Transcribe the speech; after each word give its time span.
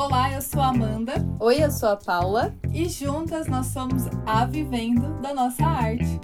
Olá, 0.00 0.32
eu 0.32 0.40
sou 0.40 0.62
a 0.62 0.68
Amanda. 0.68 1.12
Oi, 1.38 1.62
eu 1.62 1.70
sou 1.70 1.90
a 1.90 1.94
Paula. 1.94 2.54
E 2.72 2.88
juntas 2.88 3.46
nós 3.46 3.66
somos 3.66 4.04
a 4.24 4.46
Vivendo 4.46 5.20
da 5.20 5.34
Nossa 5.34 5.62
Arte. 5.62 6.18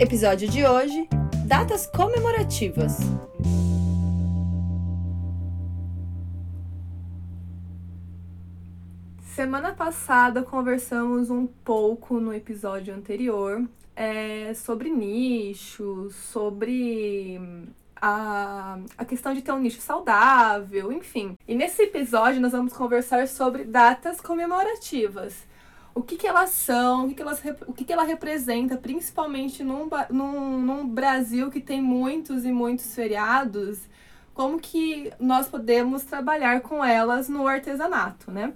Episódio 0.00 0.48
de 0.48 0.64
hoje: 0.64 1.06
Datas 1.44 1.86
comemorativas. 1.86 2.96
Semana 9.40 9.72
passada 9.72 10.42
conversamos 10.42 11.30
um 11.30 11.46
pouco 11.46 12.20
no 12.20 12.30
episódio 12.30 12.94
anterior 12.94 13.66
é, 13.96 14.52
sobre 14.52 14.90
nichos, 14.90 16.14
sobre 16.14 17.40
a, 17.96 18.78
a 18.98 19.04
questão 19.06 19.32
de 19.32 19.40
ter 19.40 19.50
um 19.50 19.58
nicho 19.58 19.80
saudável, 19.80 20.92
enfim. 20.92 21.38
E 21.48 21.54
nesse 21.54 21.84
episódio 21.84 22.38
nós 22.38 22.52
vamos 22.52 22.74
conversar 22.74 23.26
sobre 23.26 23.64
datas 23.64 24.20
comemorativas. 24.20 25.34
O 25.94 26.02
que, 26.02 26.18
que 26.18 26.26
elas 26.26 26.50
são, 26.50 27.06
o 27.06 27.08
que, 27.08 27.14
que, 27.14 27.22
elas, 27.22 27.42
o 27.66 27.72
que, 27.72 27.84
que 27.86 27.92
ela 27.94 28.04
representa, 28.04 28.76
principalmente 28.76 29.64
num, 29.64 29.88
num, 30.10 30.60
num 30.60 30.86
Brasil 30.86 31.50
que 31.50 31.62
tem 31.62 31.80
muitos 31.80 32.44
e 32.44 32.52
muitos 32.52 32.94
feriados, 32.94 33.78
como 34.34 34.60
que 34.60 35.10
nós 35.18 35.48
podemos 35.48 36.04
trabalhar 36.04 36.60
com 36.60 36.84
elas 36.84 37.26
no 37.26 37.48
artesanato, 37.48 38.30
né? 38.30 38.52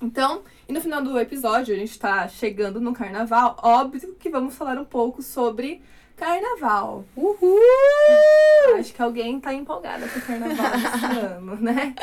Então, 0.00 0.42
e 0.66 0.72
no 0.72 0.80
final 0.80 1.02
do 1.02 1.18
episódio, 1.18 1.74
a 1.74 1.78
gente 1.78 1.90
está 1.90 2.26
chegando 2.26 2.80
no 2.80 2.94
carnaval, 2.94 3.56
óbvio 3.62 4.14
que 4.18 4.30
vamos 4.30 4.54
falar 4.54 4.78
um 4.78 4.84
pouco 4.84 5.22
sobre 5.22 5.82
carnaval. 6.16 7.04
Uhul! 7.14 7.58
Acho 8.78 8.94
que 8.94 9.02
alguém 9.02 9.36
está 9.36 9.52
empolgada 9.52 10.08
com 10.08 10.18
o 10.18 10.22
carnaval 10.22 10.72
esse 10.74 11.16
ano, 11.26 11.56
né? 11.56 11.94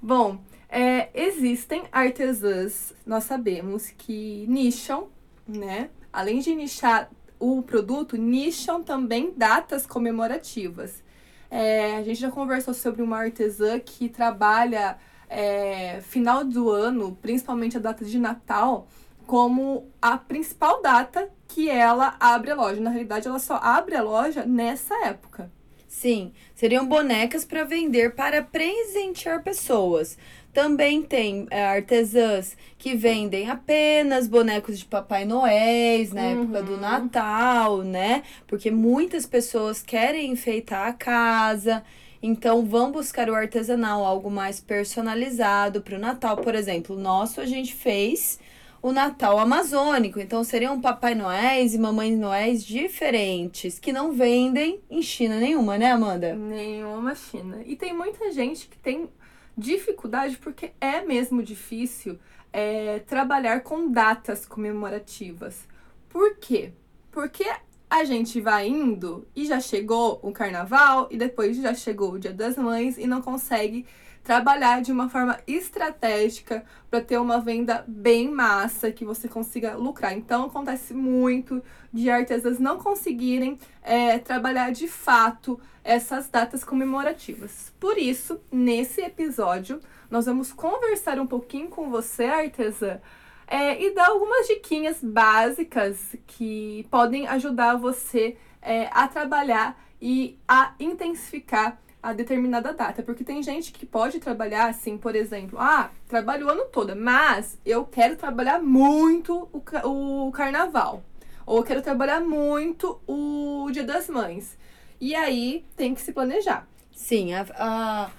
Bom, 0.00 0.40
é, 0.68 1.10
existem 1.14 1.84
artesãs, 1.92 2.92
nós 3.06 3.22
sabemos, 3.24 3.90
que 3.90 4.44
nicham, 4.48 5.08
né? 5.46 5.90
Além 6.12 6.40
de 6.40 6.54
nichar 6.54 7.08
o 7.38 7.62
produto, 7.62 8.16
nicham 8.16 8.82
também 8.82 9.32
datas 9.36 9.86
comemorativas. 9.86 11.02
É, 11.48 11.96
a 11.96 12.02
gente 12.02 12.18
já 12.18 12.30
conversou 12.30 12.74
sobre 12.74 13.02
uma 13.02 13.18
artesã 13.18 13.78
que 13.78 14.08
trabalha 14.08 14.96
é, 15.32 16.00
final 16.02 16.44
do 16.44 16.70
ano, 16.70 17.16
principalmente 17.22 17.76
a 17.78 17.80
data 17.80 18.04
de 18.04 18.18
Natal, 18.18 18.86
como 19.26 19.88
a 20.00 20.18
principal 20.18 20.82
data 20.82 21.28
que 21.48 21.70
ela 21.70 22.16
abre 22.20 22.50
a 22.50 22.54
loja. 22.54 22.80
Na 22.80 22.90
realidade, 22.90 23.26
ela 23.26 23.38
só 23.38 23.54
abre 23.56 23.96
a 23.96 24.02
loja 24.02 24.44
nessa 24.44 24.94
época. 25.06 25.50
Sim, 25.88 26.32
seriam 26.54 26.86
bonecas 26.86 27.44
para 27.44 27.64
vender 27.64 28.14
para 28.14 28.42
presentear 28.42 29.42
pessoas. 29.42 30.18
Também 30.52 31.02
tem 31.02 31.46
é, 31.50 31.64
artesãs 31.64 32.56
que 32.76 32.94
vendem 32.94 33.48
apenas 33.48 34.26
bonecos 34.26 34.78
de 34.78 34.84
Papai 34.84 35.24
Noel 35.24 36.08
na 36.12 36.22
uhum. 36.22 36.42
época 36.42 36.62
do 36.62 36.76
Natal, 36.76 37.78
né? 37.78 38.22
Porque 38.46 38.70
muitas 38.70 39.24
pessoas 39.24 39.82
querem 39.82 40.30
enfeitar 40.30 40.88
a 40.88 40.92
casa. 40.92 41.82
Então, 42.22 42.64
vão 42.64 42.92
buscar 42.92 43.28
o 43.28 43.34
artesanal, 43.34 44.04
algo 44.04 44.30
mais 44.30 44.60
personalizado 44.60 45.82
para 45.82 45.96
o 45.96 45.98
Natal. 45.98 46.36
Por 46.36 46.54
exemplo, 46.54 46.96
nosso 46.96 47.40
a 47.40 47.46
gente 47.46 47.74
fez 47.74 48.38
o 48.80 48.92
Natal 48.92 49.38
amazônico. 49.38 50.20
Então, 50.20 50.44
seriam 50.44 50.80
Papai 50.80 51.14
Noéis 51.14 51.74
e 51.74 51.78
Mamães 51.78 52.18
Noéis 52.18 52.64
diferentes, 52.64 53.78
que 53.78 53.92
não 53.92 54.12
vendem 54.12 54.80
em 54.88 55.02
China 55.02 55.38
nenhuma, 55.38 55.76
né, 55.76 55.90
Amanda? 55.90 56.34
Nenhuma 56.34 57.14
China. 57.14 57.62
E 57.66 57.74
tem 57.74 57.92
muita 57.92 58.30
gente 58.30 58.68
que 58.68 58.78
tem 58.78 59.08
dificuldade, 59.56 60.38
porque 60.38 60.72
é 60.80 61.00
mesmo 61.02 61.42
difícil 61.42 62.18
é, 62.52 63.00
trabalhar 63.00 63.62
com 63.62 63.90
datas 63.90 64.46
comemorativas. 64.46 65.66
Por 66.08 66.36
quê? 66.36 66.72
Porque 67.10 67.44
a 67.92 68.04
gente 68.04 68.40
vai 68.40 68.68
indo 68.68 69.28
e 69.36 69.44
já 69.44 69.60
chegou 69.60 70.18
o 70.22 70.32
carnaval 70.32 71.08
e 71.10 71.18
depois 71.18 71.58
já 71.58 71.74
chegou 71.74 72.12
o 72.12 72.18
Dia 72.18 72.32
das 72.32 72.56
Mães 72.56 72.96
e 72.96 73.06
não 73.06 73.20
consegue 73.20 73.84
trabalhar 74.24 74.80
de 74.80 74.90
uma 74.90 75.10
forma 75.10 75.38
estratégica 75.46 76.64
para 76.88 77.02
ter 77.02 77.18
uma 77.18 77.38
venda 77.38 77.84
bem 77.86 78.30
massa 78.30 78.90
que 78.90 79.04
você 79.04 79.28
consiga 79.28 79.76
lucrar. 79.76 80.16
Então 80.16 80.46
acontece 80.46 80.94
muito 80.94 81.62
de 81.92 82.08
artesãs 82.08 82.58
não 82.58 82.78
conseguirem 82.78 83.58
é, 83.82 84.18
trabalhar 84.18 84.72
de 84.72 84.88
fato 84.88 85.60
essas 85.84 86.30
datas 86.30 86.64
comemorativas. 86.64 87.74
Por 87.78 87.98
isso, 87.98 88.40
nesse 88.50 89.02
episódio, 89.02 89.80
nós 90.10 90.24
vamos 90.24 90.50
conversar 90.50 91.20
um 91.20 91.26
pouquinho 91.26 91.68
com 91.68 91.90
você, 91.90 92.24
artesã, 92.24 93.02
é, 93.46 93.82
e 93.82 93.94
dar 93.94 94.08
algumas 94.08 94.46
diquinhas 94.46 95.02
básicas 95.02 96.16
que 96.26 96.86
podem 96.90 97.26
ajudar 97.28 97.76
você 97.76 98.36
é, 98.60 98.88
a 98.92 99.06
trabalhar 99.08 99.78
e 100.00 100.38
a 100.48 100.74
intensificar 100.80 101.78
a 102.02 102.12
determinada 102.12 102.72
data. 102.72 103.02
Porque 103.02 103.22
tem 103.22 103.42
gente 103.42 103.72
que 103.72 103.86
pode 103.86 104.18
trabalhar 104.18 104.68
assim, 104.68 104.98
por 104.98 105.14
exemplo, 105.14 105.58
ah, 105.58 105.90
trabalho 106.08 106.46
o 106.46 106.50
ano 106.50 106.64
todo, 106.64 106.96
mas 106.96 107.58
eu 107.64 107.84
quero 107.84 108.16
trabalhar 108.16 108.60
muito 108.60 109.48
o, 109.52 110.26
o 110.26 110.32
carnaval. 110.32 111.02
Ou 111.46 111.58
eu 111.58 111.62
quero 111.62 111.82
trabalhar 111.82 112.20
muito 112.20 113.00
o 113.06 113.68
Dia 113.70 113.84
das 113.84 114.08
Mães. 114.08 114.56
E 115.00 115.14
aí 115.14 115.64
tem 115.76 115.94
que 115.94 116.00
se 116.00 116.12
planejar. 116.12 116.66
Sim, 116.92 117.34
a, 117.34 117.46
a 117.56 118.10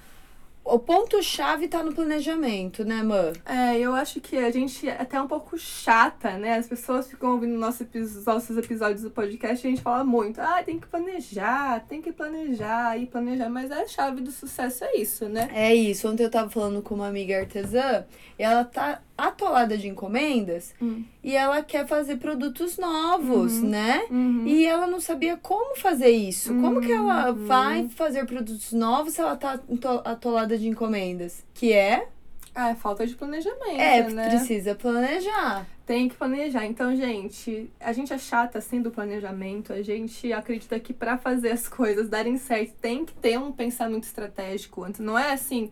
o 0.66 0.80
ponto-chave 0.80 1.68
tá 1.68 1.84
no 1.84 1.94
planejamento, 1.94 2.86
né, 2.86 3.04
mãe? 3.04 3.34
É, 3.46 3.78
eu 3.78 3.94
acho 3.94 4.22
que 4.22 4.38
a 4.38 4.50
gente 4.50 4.88
é 4.88 5.02
até 5.02 5.22
um 5.22 5.28
pouco 5.28 5.58
chata, 5.58 6.38
né? 6.38 6.56
As 6.56 6.68
pessoas 6.68 7.08
ficam 7.08 7.32
ouvindo 7.34 7.58
nosso, 7.58 7.86
nossos 8.26 8.58
episódios 8.58 9.02
do 9.02 9.12
podcast 9.12 9.66
e 9.66 9.68
a 9.68 9.72
gente 9.72 9.82
fala 9.82 10.04
muito, 10.04 10.40
ah, 10.40 10.64
tem 10.64 10.80
que 10.80 10.88
planejar, 10.88 11.82
tem 11.88 12.02
que 12.02 12.14
planejar 12.14 12.98
e 12.98 13.06
planejar, 13.06 13.50
mas 13.50 13.72
a 13.72 13.86
chave 13.86 14.22
do 14.22 14.32
sucesso 14.32 14.86
é 14.86 14.98
isso, 14.98 15.28
né? 15.28 15.50
É 15.54 15.76
isso. 15.76 16.10
Ontem 16.10 16.24
eu 16.24 16.32
tava 16.32 16.50
falando 16.50 16.82
com 16.82 16.96
uma 16.96 17.08
amiga 17.08 17.38
artesã 17.38 18.06
e 18.40 18.44
ela 18.44 18.64
tá 18.64 19.02
atolada 19.18 19.78
de 19.78 19.88
encomendas 19.88 20.74
hum. 20.82 21.04
E 21.24 21.36
ela 21.36 21.64
quer 21.64 21.88
fazer 21.88 22.18
produtos 22.18 22.78
novos, 22.78 23.54
uhum. 23.54 23.70
né? 23.70 24.06
Uhum. 24.12 24.44
E 24.46 24.66
ela 24.66 24.86
não 24.86 25.00
sabia 25.00 25.38
como 25.38 25.76
fazer 25.78 26.10
isso. 26.10 26.52
Uhum. 26.52 26.62
Como 26.62 26.82
que 26.82 26.92
ela 26.92 27.32
uhum. 27.32 27.46
vai 27.46 27.88
fazer 27.90 28.26
produtos 28.26 28.74
novos 28.74 29.14
se 29.14 29.22
ela 29.22 29.36
tá 29.38 29.60
atolada 30.04 30.58
de 30.58 30.68
encomendas? 30.68 31.44
Que 31.54 31.72
é 31.72 32.08
ah, 32.56 32.70
é 32.70 32.76
falta 32.76 33.08
de 33.08 33.16
planejamento, 33.16 33.80
é, 33.80 34.10
né? 34.10 34.30
precisa 34.30 34.76
planejar. 34.76 35.66
Tem 35.88 36.08
que 36.08 36.16
planejar. 36.16 36.66
Então, 36.66 36.96
gente, 36.96 37.70
a 37.80 37.92
gente 37.92 38.14
é 38.14 38.18
chata 38.18 38.60
assim 38.60 38.80
do 38.80 38.92
planejamento. 38.92 39.74
A 39.74 39.82
gente 39.82 40.32
acredita 40.32 40.80
que 40.80 40.94
para 40.94 41.18
fazer 41.18 41.52
as 41.52 41.68
coisas 41.70 42.10
darem 42.10 42.38
certo 42.38 42.74
tem 42.80 43.06
que 43.06 43.14
ter 43.14 43.40
um 43.40 43.52
pensamento 43.52 44.04
estratégico 44.04 44.84
antes. 44.84 45.00
Não 45.00 45.18
é 45.18 45.34
assim, 45.34 45.72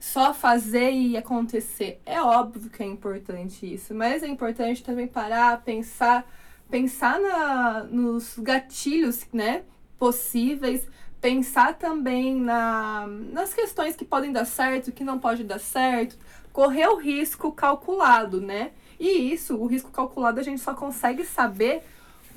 só 0.00 0.32
fazer 0.32 0.90
e 0.90 1.16
acontecer. 1.18 2.00
É 2.06 2.20
óbvio 2.22 2.70
que 2.70 2.82
é 2.82 2.86
importante 2.86 3.72
isso, 3.72 3.94
mas 3.94 4.22
é 4.22 4.26
importante 4.26 4.82
também 4.82 5.06
parar, 5.06 5.62
pensar, 5.62 6.26
pensar 6.70 7.20
na, 7.20 7.84
nos 7.84 8.38
gatilhos, 8.38 9.26
né, 9.30 9.62
possíveis, 9.98 10.88
pensar 11.20 11.74
também 11.74 12.34
na, 12.34 13.06
nas 13.06 13.52
questões 13.52 13.94
que 13.94 14.04
podem 14.06 14.32
dar 14.32 14.46
certo, 14.46 14.90
que 14.90 15.04
não 15.04 15.18
pode 15.18 15.44
dar 15.44 15.60
certo, 15.60 16.16
correr 16.50 16.88
o 16.88 16.96
risco 16.96 17.52
calculado, 17.52 18.40
né? 18.40 18.72
E 18.98 19.32
isso, 19.32 19.56
o 19.56 19.66
risco 19.66 19.90
calculado 19.90 20.40
a 20.40 20.42
gente 20.42 20.62
só 20.62 20.74
consegue 20.74 21.24
saber 21.24 21.82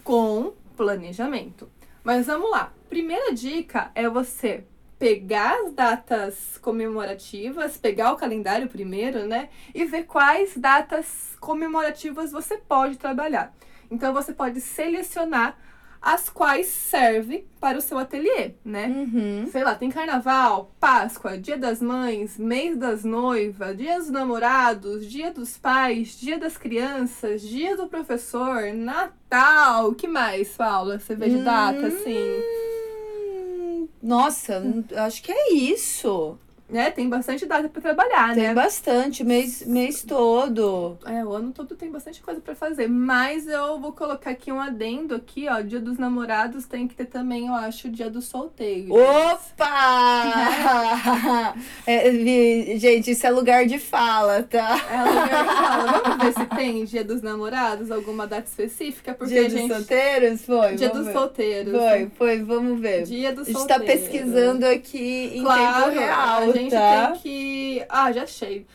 com 0.03 0.53
planejamento. 0.75 1.69
Mas 2.03 2.27
vamos 2.27 2.51
lá. 2.51 2.73
Primeira 2.89 3.33
dica 3.33 3.89
é 3.95 4.09
você 4.09 4.65
pegar 5.03 5.65
as 5.65 5.73
datas 5.73 6.57
comemorativas, 6.61 7.75
pegar 7.75 8.13
o 8.13 8.15
calendário 8.15 8.69
primeiro, 8.69 9.27
né? 9.27 9.49
E 9.75 9.83
ver 9.83 10.03
quais 10.03 10.55
datas 10.55 11.35
comemorativas 11.41 12.31
você 12.31 12.55
pode 12.55 12.95
trabalhar. 12.95 13.53
Então 13.91 14.13
você 14.13 14.31
pode 14.31 14.61
selecionar 14.61 15.57
as 16.01 16.29
quais 16.29 16.67
serve 16.67 17.45
para 17.59 17.77
o 17.77 17.81
seu 17.81 17.97
ateliê, 17.97 18.53
né? 18.63 18.87
Uhum. 18.87 19.49
Sei 19.51 19.61
lá, 19.61 19.75
tem 19.75 19.89
carnaval, 19.89 20.73
Páscoa, 20.79 21.37
Dia 21.37 21.57
das 21.57 21.81
Mães, 21.81 22.37
mês 22.37 22.77
das 22.77 23.03
noivas, 23.03 23.75
Dia 23.75 23.99
dos 23.99 24.09
namorados, 24.09 25.05
Dia 25.05 25.31
dos 25.31 25.57
pais, 25.57 26.17
Dia 26.17 26.39
das 26.39 26.57
crianças, 26.57 27.41
Dia 27.41 27.75
do 27.75 27.87
professor, 27.87 28.71
Natal, 28.73 29.89
o 29.89 29.95
que 29.95 30.07
mais, 30.07 30.55
Paula? 30.55 30.97
Você 30.97 31.13
vê 31.13 31.27
de 31.27 31.43
data, 31.43 31.87
assim? 31.87 32.41
Nossa, 34.03 34.61
acho 34.97 35.23
que 35.23 35.31
é 35.31 35.53
isso. 35.53 36.37
Né, 36.73 36.91
tem 36.91 37.07
bastante 37.07 37.45
data 37.45 37.69
para 37.69 37.81
trabalhar, 37.81 38.33
tem 38.33 38.43
né? 38.47 38.53
bastante, 38.53 39.23
mês, 39.23 39.65
mês 39.65 40.03
todo. 40.03 40.97
É, 41.05 41.23
o 41.23 41.31
ano 41.31 41.51
todo 41.51 41.75
tem 41.75 41.89
bastante 41.91 42.21
coisa 42.21 42.41
para 42.41 42.55
fazer, 42.55 42.89
mas 42.89 43.47
eu 43.47 43.79
vou 43.79 43.93
colocar 43.93 44.31
aqui 44.31 44.51
um 44.51 44.59
adendo 44.59 45.15
aqui, 45.15 45.47
ó, 45.47 45.61
Dia 45.61 45.79
dos 45.79 45.97
Namorados 45.97 46.65
tem 46.65 46.87
que 46.87 46.95
ter 46.95 47.05
também, 47.05 47.47
eu 47.47 47.53
acho, 47.53 47.87
o 47.87 47.91
Dia 47.91 48.09
dos 48.09 48.25
Solteiros. 48.25 48.89
Opa! 48.91 49.73
É, 51.85 52.09
gente, 52.77 53.11
isso 53.11 53.27
é 53.27 53.29
lugar 53.29 53.65
de 53.65 53.77
fala, 53.77 54.41
tá? 54.43 54.79
É 54.89 55.03
lugar 55.03 55.43
de 55.43 55.49
fala. 55.53 56.01
Vamos 56.01 56.23
ver 56.23 56.33
se 56.33 56.45
tem 56.55 56.85
Dia 56.85 57.03
dos 57.03 57.21
Namorados, 57.21 57.91
alguma 57.91 58.25
data 58.25 58.47
específica, 58.47 59.13
porque 59.13 59.33
Dia 59.33 59.41
a 59.41 59.49
dos 59.49 59.53
gente 59.53 59.73
solteiros? 59.73 60.45
Foi. 60.45 60.75
Dia 60.75 60.89
dos 60.89 61.05
ver. 61.05 61.13
solteiros. 61.13 61.73
Foi, 61.73 62.11
foi, 62.17 62.41
vamos 62.43 62.79
ver. 62.79 63.03
Dia 63.03 63.33
dos 63.33 63.43
A 63.47 63.51
gente 63.51 63.57
solteiros. 63.57 63.85
tá 63.85 63.91
pesquisando 63.91 64.65
aqui 64.65 65.31
em 65.35 65.43
Claro, 65.43 65.85
tempo 65.91 65.99
real, 65.99 66.41
gente 66.63 66.71
tá? 66.71 67.11
tem 67.11 67.19
que. 67.21 67.85
Ah, 67.89 68.11
já 68.11 68.23
achei. 68.23 68.65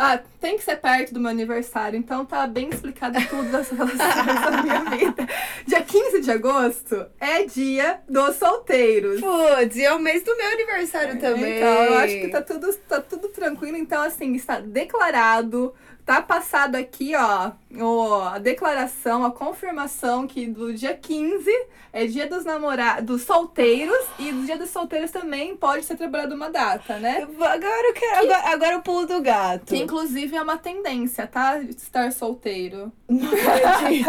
Ah, 0.00 0.20
tem 0.40 0.56
que 0.56 0.62
ser 0.62 0.76
perto 0.76 1.12
do 1.12 1.18
meu 1.18 1.28
aniversário, 1.28 1.98
então 1.98 2.24
tá 2.24 2.46
bem 2.46 2.68
explicado 2.68 3.18
tudo 3.28 3.50
das 3.50 3.68
relações 3.72 3.98
da 3.98 4.62
minha 4.62 4.84
vida. 4.84 5.26
Dia 5.66 5.82
15 5.82 6.20
de 6.20 6.30
agosto 6.30 7.04
é 7.18 7.42
dia 7.42 7.98
dos 8.08 8.36
solteiros. 8.36 9.20
Putz, 9.20 9.74
e 9.74 9.84
é 9.84 9.92
o 9.92 9.98
mês 9.98 10.22
do 10.22 10.36
meu 10.36 10.52
aniversário 10.52 11.18
também. 11.18 11.56
Então, 11.56 11.82
eu 11.82 11.98
acho 11.98 12.14
que 12.20 12.28
tá 12.28 12.40
tudo, 12.40 12.72
tá 12.88 13.00
tudo 13.00 13.26
tranquilo. 13.30 13.76
Então, 13.76 14.00
assim, 14.00 14.36
está 14.36 14.60
declarado, 14.60 15.74
tá 16.06 16.22
passado 16.22 16.76
aqui, 16.76 17.16
ó, 17.16 17.50
o, 17.74 18.14
a 18.22 18.38
declaração, 18.38 19.24
a 19.24 19.30
confirmação 19.30 20.26
que 20.26 20.46
do 20.46 20.72
dia 20.72 20.94
15 20.94 21.50
é 21.92 22.06
dia 22.06 22.26
dos 22.26 22.44
namorados, 22.44 23.04
dos 23.04 23.22
solteiros, 23.22 23.98
e 24.18 24.30
do 24.30 24.44
dia 24.44 24.56
dos 24.56 24.70
solteiros 24.70 25.10
também 25.10 25.56
pode 25.56 25.84
ser 25.84 25.96
trabalhado 25.96 26.34
uma 26.34 26.50
data, 26.50 26.98
né? 26.98 27.26
Agora 27.40 27.88
eu 27.88 27.94
quero. 27.94 28.24
Agora, 28.24 28.52
agora 28.52 28.72
eu 28.74 28.82
pulo 28.82 29.06
do 29.06 29.20
gato. 29.20 29.66
Que 29.66 29.78
inclusive 29.78 30.36
é 30.36 30.42
uma 30.42 30.56
tendência, 30.56 31.26
tá? 31.26 31.58
Estar 31.60 32.12
solteiro. 32.12 32.92
Não 33.08 33.28
acredito. 33.28 34.08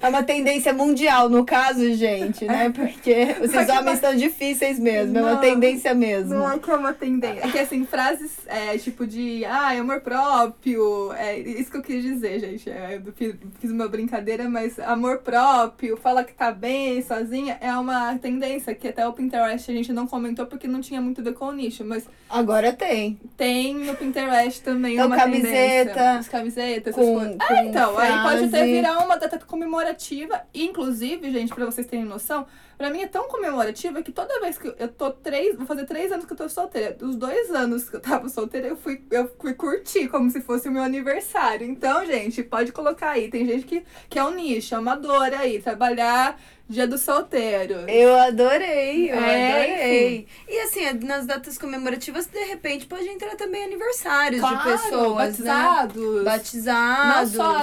É 0.00 0.08
uma 0.08 0.22
tendência 0.22 0.72
mundial, 0.72 1.28
no 1.28 1.44
caso, 1.44 1.92
gente, 1.94 2.44
né? 2.44 2.70
Porque 2.70 3.36
os 3.42 3.50
que 3.50 3.72
homens 3.72 3.94
estão 3.94 4.14
difíceis 4.14 4.78
mesmo. 4.78 5.16
É 5.16 5.22
uma 5.22 5.34
Não, 5.34 5.40
tendência 5.40 5.94
mesmo. 5.94 6.34
Não 6.34 6.52
é 6.52 6.58
que 6.58 6.70
é 6.70 6.76
uma 6.76 6.92
tendência. 6.92 7.46
É 7.46 7.50
que 7.50 7.58
assim, 7.58 7.86
frases 7.86 8.32
é, 8.46 8.76
tipo 8.78 9.06
de 9.06 9.44
ah, 9.44 9.70
amor 9.70 10.00
próprio. 10.00 11.12
É 11.12 11.38
isso 11.38 11.70
que 11.70 11.76
eu 11.76 11.82
quis 11.82 12.02
dizer, 12.02 12.40
gente. 12.44 12.70
É, 12.70 13.00
eu 13.04 13.12
fiz, 13.12 13.34
fiz 13.60 13.70
uma 13.70 13.88
brincadeira, 13.88 14.48
mas 14.48 14.78
amor 14.78 15.18
próprio, 15.18 15.96
fala 15.96 16.22
que 16.24 16.32
tá 16.34 16.50
bem 16.52 17.00
sozinha, 17.02 17.56
é 17.60 17.72
uma 17.76 18.16
tendência 18.18 18.74
que 18.74 18.88
até 18.88 19.06
o 19.06 19.12
Pinterest 19.12 19.70
a 19.70 19.74
gente 19.74 19.92
não 19.92 20.06
comentou 20.06 20.46
porque 20.46 20.66
não 20.68 20.80
tinha 20.80 21.00
muito 21.00 21.20
a 21.20 21.24
ver 21.24 21.34
com 21.34 21.46
o 21.46 21.52
nicho, 21.52 21.84
mas 21.84 22.06
Agora 22.28 22.72
tem. 22.72 23.18
tem 23.36 23.74
no 23.74 23.94
Pinterest 23.94 24.62
também 24.62 24.94
Então, 24.94 25.06
uma 25.06 25.16
camiseta 25.16 25.90
tendência. 25.94 26.18
As 26.18 26.28
camisetas, 26.28 26.94
essas 26.94 27.04
Com, 27.04 27.14
coisas. 27.14 27.36
com 27.36 27.54
Ah, 27.54 27.64
então, 27.64 27.98
aí 27.98 28.12
pode 28.22 28.44
até 28.44 28.48
frase. 28.58 28.72
virar 28.72 28.98
uma 29.04 29.16
data 29.16 29.38
comemorativa. 29.38 30.40
Inclusive, 30.54 31.30
gente, 31.30 31.54
pra 31.54 31.64
vocês 31.66 31.86
terem 31.86 32.04
noção, 32.04 32.46
pra 32.76 32.90
mim 32.90 33.00
é 33.02 33.06
tão 33.06 33.28
comemorativa 33.28 34.02
que 34.02 34.10
toda 34.12 34.40
vez 34.40 34.58
que 34.58 34.66
eu- 34.68 34.74
eu 34.78 34.88
tô 34.88 35.10
três. 35.10 35.56
Vou 35.56 35.66
fazer 35.66 35.84
três 35.86 36.10
anos 36.12 36.24
que 36.24 36.32
eu 36.32 36.36
tô 36.36 36.48
solteira. 36.48 36.92
Dos 36.92 37.16
dois 37.16 37.50
anos 37.50 37.88
que 37.88 37.96
eu 37.96 38.00
tava 38.00 38.28
solteira, 38.28 38.66
eu 38.68 38.76
fui, 38.76 39.02
eu 39.10 39.30
fui 39.40 39.54
curtir 39.54 40.08
como 40.08 40.30
se 40.30 40.40
fosse 40.40 40.68
o 40.68 40.72
meu 40.72 40.82
aniversário. 40.82 41.66
Então, 41.66 42.04
gente, 42.06 42.33
pode 42.42 42.72
colocar 42.72 43.10
aí. 43.10 43.28
Tem 43.30 43.46
gente 43.46 43.64
que, 43.64 43.82
que 44.08 44.18
é 44.18 44.24
um 44.24 44.34
nicho, 44.34 44.74
amadora 44.74 45.38
aí, 45.40 45.60
trabalhar 45.60 46.38
dia 46.66 46.86
do 46.86 46.96
solteiro. 46.96 47.74
Eu 47.90 48.16
adorei, 48.16 49.10
eu 49.10 49.16
É, 49.16 49.52
adorei. 49.74 50.26
E 50.48 50.60
assim, 50.60 50.90
nas 51.04 51.26
datas 51.26 51.58
comemorativas, 51.58 52.26
de 52.26 52.42
repente, 52.44 52.86
pode 52.86 53.06
entrar 53.06 53.36
também 53.36 53.64
aniversários 53.64 54.40
de 54.40 54.48
Claro, 54.48 54.70
pessoas, 54.70 55.38
né? 55.38 55.52
batizados. 55.52 55.96
Não 56.16 56.24
Batizados. 56.24 57.32
só 57.32 57.56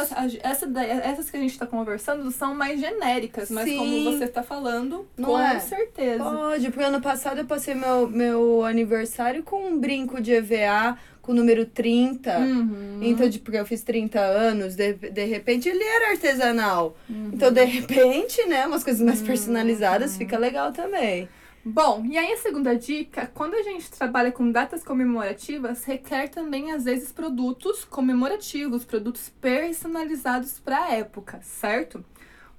essa, 0.43 0.67
essas 1.03 1.31
que 1.31 1.37
a 1.37 1.39
gente 1.39 1.57
tá 1.57 1.65
conversando 1.65 2.29
são 2.31 2.53
mais 2.53 2.79
genéricas, 2.79 3.49
mas 3.49 3.65
Sim. 3.65 3.77
como 3.77 4.03
você 4.17 4.27
tá 4.27 4.43
falando, 4.43 5.07
Não 5.17 5.29
com 5.29 5.39
é? 5.39 5.59
certeza. 5.59 6.23
Pode, 6.23 6.69
porque 6.69 6.83
ano 6.83 7.01
passado 7.01 7.39
eu 7.39 7.45
passei 7.45 7.73
meu, 7.73 8.07
meu 8.07 8.63
aniversário 8.63 9.41
com 9.41 9.65
um 9.65 9.79
brinco 9.79 10.21
de 10.21 10.31
EVA 10.33 10.95
com 11.21 11.31
o 11.31 11.35
número 11.35 11.65
30. 11.65 12.37
Uhum. 12.39 12.99
Então, 13.01 13.27
de- 13.29 13.39
porque 13.39 13.57
eu 13.57 13.65
fiz 13.65 13.81
30 13.83 14.19
anos, 14.19 14.75
de, 14.75 14.93
de 14.93 15.25
repente 15.25 15.69
ele 15.69 15.83
era 15.83 16.11
artesanal. 16.11 16.97
Uhum. 17.09 17.31
Então, 17.33 17.51
de 17.51 17.63
repente, 17.63 18.43
né, 18.47 18.65
umas 18.67 18.83
coisas 18.83 19.01
mais 19.05 19.21
personalizadas 19.21 20.17
fica 20.17 20.37
legal 20.37 20.71
também. 20.71 21.29
Bom, 21.63 22.03
e 22.03 22.17
aí 22.17 22.33
a 22.33 22.37
segunda 22.37 22.75
dica, 22.75 23.29
quando 23.35 23.53
a 23.53 23.61
gente 23.61 23.91
trabalha 23.91 24.31
com 24.31 24.51
datas 24.51 24.83
comemorativas, 24.83 25.83
requer 25.83 26.27
também, 26.27 26.71
às 26.71 26.85
vezes, 26.85 27.11
produtos 27.11 27.85
comemorativos, 27.85 28.83
produtos 28.83 29.29
personalizados 29.39 30.59
para 30.59 30.85
a 30.85 30.91
época, 30.93 31.39
certo? 31.43 32.03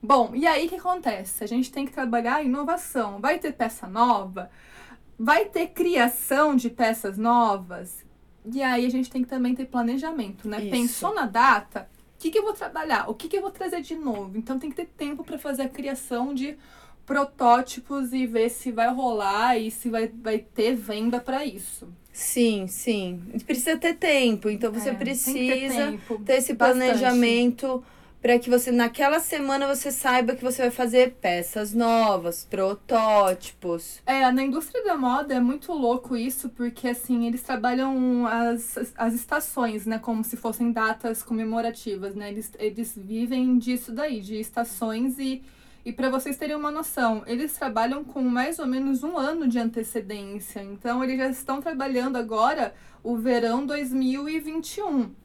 Bom, 0.01 0.31
e 0.35 0.47
aí 0.47 0.67
o 0.67 0.69
que 0.69 0.77
acontece? 0.77 1.43
A 1.43 1.49
gente 1.49 1.73
tem 1.73 1.85
que 1.85 1.93
trabalhar 1.93 2.37
a 2.37 2.43
inovação. 2.43 3.21
Vai 3.21 3.39
ter 3.41 3.53
peça 3.53 3.89
nova? 3.89 4.49
Vai 5.19 5.47
ter 5.47 5.69
criação 5.69 6.55
de 6.57 6.71
peças 6.71 7.19
novas? 7.19 8.05
E 8.45 8.63
aí 8.63 8.87
a 8.87 8.89
gente 8.91 9.11
tem 9.11 9.23
que 9.23 9.29
também 9.29 9.55
ter 9.55 9.67
planejamento, 9.67 10.49
né? 10.49 10.61
Isso. 10.61 10.71
Pensou 10.71 11.15
na 11.15 11.27
data? 11.27 11.89
O 12.17 12.19
que, 12.19 12.31
que 12.31 12.39
eu 12.39 12.43
vou 12.45 12.53
trabalhar? 12.53 13.09
O 13.11 13.15
que, 13.15 13.29
que 13.29 13.37
eu 13.37 13.43
vou 13.43 13.51
trazer 13.51 13.81
de 13.83 13.95
novo? 13.97 14.37
Então 14.39 14.59
tem 14.59 14.71
que 14.71 14.77
ter 14.77 14.87
tempo 14.87 15.25
para 15.25 15.39
fazer 15.39 15.63
a 15.63 15.69
criação 15.69 16.35
de 16.35 16.57
protótipos 17.07 18.13
e 18.13 18.27
ver 18.27 18.49
se 18.51 18.71
vai 18.73 18.93
rolar 18.93 19.59
e 19.59 19.71
se 19.71 19.91
vai, 19.91 20.09
vai 20.09 20.39
ter 20.39 20.75
venda 20.75 21.21
para 21.21 21.45
isso. 21.45 21.89
Sim, 22.13 22.67
sim. 22.67 23.23
Precisa 23.47 23.77
ter 23.79 23.95
tempo, 23.95 24.51
então 24.51 24.73
você 24.73 24.91
É, 24.91 24.95
ter 24.95 24.99
precisa 24.99 25.57
tempo, 25.75 26.19
ter 26.25 26.35
esse 26.35 26.53
bastante. 26.55 26.55
planejamento 26.55 27.83
para 28.23 28.39
que 28.39 28.49
você 28.49 28.71
naquela 28.71 29.19
semana 29.19 29.67
você 29.67 29.91
saiba 29.91 30.37
que 30.37 30.45
você 30.45 30.63
vai 30.63 30.71
fazer 30.71 31.17
peças 31.21 31.75
novas, 31.75 32.47
protótipos. 32.49 34.01
É, 34.07 34.31
na 34.31 34.45
indústria 34.45 34.85
da 34.85 34.97
moda 34.97 35.35
é 35.35 35.41
muito 35.41 35.73
louco 35.73 36.17
isso, 36.17 36.49
porque 36.51 36.87
assim, 36.87 37.27
eles 37.27 37.43
trabalham 37.43 38.25
as, 38.29 38.95
as 38.97 39.15
estações, 39.15 39.87
né? 39.87 39.99
Como 39.99 40.23
se 40.23 40.37
fossem 40.37 40.71
datas 40.71 41.21
comemorativas, 41.21 42.15
né? 42.15 42.31
Eles, 42.31 42.53
eles 42.61 42.95
vivem 42.97 43.59
disso 43.59 43.91
daí, 43.91 44.21
de 44.21 44.37
estações 44.37 45.19
e. 45.19 45.43
E 45.85 45.93
para 45.93 46.09
vocês 46.09 46.37
terem 46.37 46.55
uma 46.55 46.71
noção, 46.71 47.25
eles 47.27 47.55
trabalham 47.55 48.05
com 48.05 48.23
mais 48.23 48.61
ou 48.61 48.67
menos 48.69 49.03
um 49.03 49.19
ano 49.19 49.49
de 49.49 49.59
antecedência. 49.59 50.63
Então, 50.63 51.03
eles 51.03 51.19
já 51.19 51.29
estão 51.29 51.61
trabalhando 51.61 52.15
agora 52.15 52.73
o 53.03 53.17
verão 53.17 53.67
2021. 53.67 55.22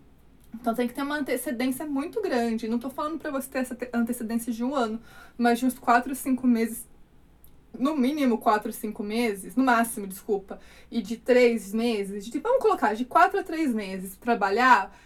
Então 0.60 0.74
tem 0.74 0.88
que 0.88 0.94
ter 0.94 1.02
uma 1.02 1.18
antecedência 1.18 1.86
muito 1.86 2.22
grande. 2.22 2.68
Não 2.68 2.80
tô 2.80 2.90
falando 2.90 3.18
para 3.20 3.32
você 3.32 3.50
ter 3.50 3.60
essa 3.60 3.76
te- 3.76 3.90
antecedência 3.94 4.52
de 4.52 4.64
um 4.64 4.76
ano, 4.76 5.00
mas 5.38 5.60
de 5.60 5.66
uns 5.66 5.78
4, 5.78 6.14
5 6.16 6.46
meses. 6.48 6.86
No 7.78 7.96
mínimo 7.96 8.40
4, 8.40 8.72
5 8.74 9.04
meses, 9.04 9.56
no 9.56 9.64
máximo, 9.64 10.08
desculpa. 10.08 10.60
E 10.90 11.02
de 11.02 11.18
3 11.18 11.74
meses, 11.74 12.26
de, 12.26 12.40
vamos 12.40 12.62
colocar, 12.62 12.94
de 12.96 13.06
4 13.06 13.40
a 13.40 13.44
3 13.44 13.74
meses 13.74 14.16
trabalhar, 14.18 14.98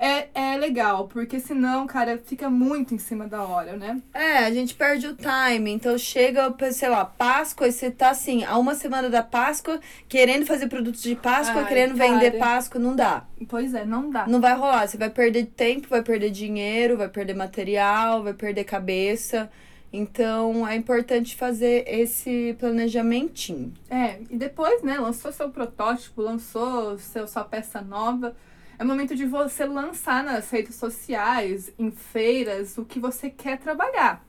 é, 0.00 0.28
é 0.32 0.56
legal, 0.56 1.06
porque 1.08 1.38
senão, 1.38 1.86
cara, 1.86 2.18
fica 2.24 2.48
muito 2.48 2.94
em 2.94 2.98
cima 2.98 3.28
da 3.28 3.42
hora, 3.42 3.76
né? 3.76 4.00
É, 4.14 4.38
a 4.38 4.50
gente 4.50 4.74
perde 4.74 5.06
o 5.06 5.14
time. 5.14 5.70
Então 5.70 5.98
chega, 5.98 6.54
sei 6.72 6.88
lá, 6.88 7.04
Páscoa 7.04 7.68
e 7.68 7.72
você 7.72 7.90
tá 7.90 8.08
assim, 8.08 8.42
há 8.42 8.56
uma 8.56 8.74
semana 8.74 9.10
da 9.10 9.22
Páscoa, 9.22 9.78
querendo 10.08 10.46
fazer 10.46 10.68
produtos 10.68 11.02
de 11.02 11.14
Páscoa, 11.14 11.60
Ai, 11.60 11.68
querendo 11.68 11.98
cara. 11.98 12.12
vender 12.12 12.38
Páscoa, 12.38 12.80
não 12.80 12.96
dá. 12.96 13.26
Pois 13.46 13.74
é, 13.74 13.84
não 13.84 14.08
dá. 14.08 14.26
Não 14.26 14.40
vai 14.40 14.54
rolar. 14.54 14.88
Você 14.88 14.96
vai 14.96 15.10
perder 15.10 15.44
tempo, 15.46 15.86
vai 15.88 16.02
perder 16.02 16.30
dinheiro, 16.30 16.96
vai 16.96 17.08
perder 17.10 17.34
material, 17.34 18.22
vai 18.22 18.32
perder 18.32 18.64
cabeça. 18.64 19.50
Então 19.92 20.66
é 20.66 20.76
importante 20.76 21.36
fazer 21.36 21.84
esse 21.86 22.56
planejamentinho. 22.58 23.74
É, 23.90 24.18
e 24.30 24.36
depois, 24.36 24.82
né, 24.82 24.98
lançou 24.98 25.30
seu 25.30 25.50
protótipo, 25.50 26.22
lançou 26.22 26.96
seu, 26.98 27.26
sua 27.26 27.44
peça 27.44 27.82
nova. 27.82 28.34
É 28.80 28.84
momento 28.84 29.14
de 29.14 29.26
você 29.26 29.66
lançar 29.66 30.24
nas 30.24 30.48
redes 30.48 30.74
sociais, 30.74 31.70
em 31.78 31.90
feiras, 31.90 32.78
o 32.78 32.84
que 32.86 32.98
você 32.98 33.28
quer 33.28 33.58
trabalhar. 33.58 34.24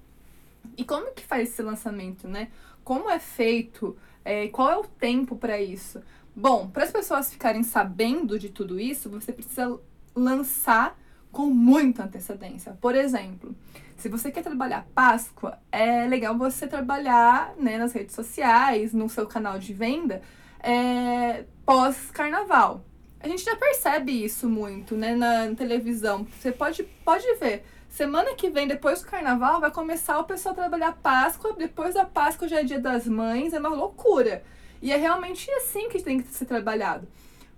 E 0.75 0.83
como 0.83 1.13
que 1.13 1.23
faz 1.23 1.47
esse 1.47 1.61
lançamento, 1.61 2.27
né? 2.27 2.49
Como 2.83 3.09
é 3.09 3.17
feito? 3.17 3.95
É, 4.25 4.49
qual 4.49 4.69
é 4.69 4.75
o 4.75 4.83
tempo 4.83 5.37
para 5.37 5.61
isso? 5.61 6.01
Bom, 6.35 6.67
para 6.67 6.83
as 6.83 6.91
pessoas 6.91 7.31
ficarem 7.31 7.63
sabendo 7.63 8.37
de 8.37 8.49
tudo 8.49 8.77
isso, 8.77 9.09
você 9.09 9.31
precisa 9.31 9.79
lançar 10.13 10.99
com 11.31 11.45
muita 11.45 12.03
antecedência. 12.03 12.77
Por 12.81 12.93
exemplo, 12.93 13.55
se 13.95 14.09
você 14.09 14.33
quer 14.33 14.43
trabalhar 14.43 14.85
Páscoa, 14.93 15.59
é 15.71 16.05
legal 16.05 16.37
você 16.37 16.67
trabalhar 16.67 17.53
né, 17.57 17.77
nas 17.77 17.93
redes 17.93 18.13
sociais, 18.13 18.93
no 18.93 19.07
seu 19.07 19.25
canal 19.25 19.57
de 19.57 19.73
venda, 19.73 20.21
é, 20.59 21.45
pós-carnaval. 21.65 22.83
A 23.23 23.27
gente 23.27 23.43
já 23.43 23.55
percebe 23.55 24.11
isso 24.11 24.49
muito, 24.49 24.95
né, 24.95 25.15
na 25.15 25.53
televisão. 25.55 26.25
Você 26.39 26.51
pode, 26.51 26.83
pode 27.05 27.25
ver. 27.35 27.63
Semana 27.87 28.33
que 28.35 28.49
vem, 28.49 28.67
depois 28.67 29.01
do 29.01 29.07
carnaval, 29.07 29.59
vai 29.59 29.69
começar 29.69 30.17
o 30.19 30.23
pessoal 30.23 30.53
a 30.53 30.55
trabalhar 30.57 30.93
Páscoa. 30.93 31.53
Depois 31.53 31.93
da 31.93 32.05
Páscoa 32.05 32.47
já 32.47 32.61
é 32.61 32.63
dia 32.63 32.79
das 32.79 33.05
mães, 33.05 33.53
é 33.53 33.59
uma 33.59 33.69
loucura. 33.69 34.43
E 34.81 34.91
é 34.91 34.97
realmente 34.97 35.51
assim 35.51 35.89
que 35.89 36.01
tem 36.01 36.19
que 36.19 36.27
ser 36.29 36.45
trabalhado. 36.45 37.07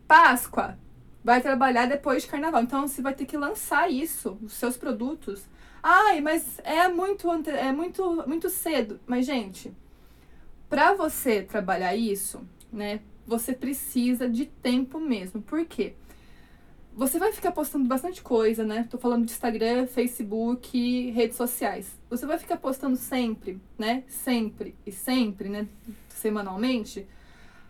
Páscoa 0.07 0.77
vai 1.23 1.39
trabalhar 1.39 1.85
depois 1.85 2.23
de 2.23 2.29
carnaval. 2.29 2.63
Então 2.63 2.87
você 2.87 3.01
vai 3.01 3.13
ter 3.13 3.25
que 3.25 3.37
lançar 3.37 3.89
isso, 3.89 4.37
os 4.41 4.53
seus 4.53 4.75
produtos. 4.75 5.45
Ai, 5.81 6.19
mas 6.19 6.59
é 6.63 6.87
muito 6.89 7.29
é 7.49 7.71
muito 7.71 8.23
muito 8.27 8.49
cedo. 8.49 8.99
Mas 9.05 9.25
gente, 9.25 9.71
para 10.69 10.93
você 10.93 11.43
trabalhar 11.43 11.95
isso, 11.95 12.41
né? 12.71 12.99
Você 13.25 13.53
precisa 13.53 14.29
de 14.29 14.45
tempo 14.45 14.99
mesmo. 14.99 15.41
Por 15.41 15.65
quê? 15.65 15.93
Você 16.95 17.17
vai 17.17 17.31
ficar 17.31 17.51
postando 17.51 17.85
bastante 17.87 18.21
coisa, 18.21 18.63
né? 18.63 18.87
Tô 18.89 18.97
falando 18.99 19.25
de 19.25 19.31
Instagram, 19.31 19.87
Facebook, 19.87 21.09
redes 21.11 21.37
sociais. 21.37 21.87
Você 22.09 22.25
vai 22.25 22.37
ficar 22.37 22.57
postando 22.57 22.95
sempre, 22.95 23.59
né? 23.77 24.03
Sempre 24.07 24.75
e 24.85 24.91
sempre, 24.91 25.49
né? 25.49 25.67
Semanalmente. 26.09 27.07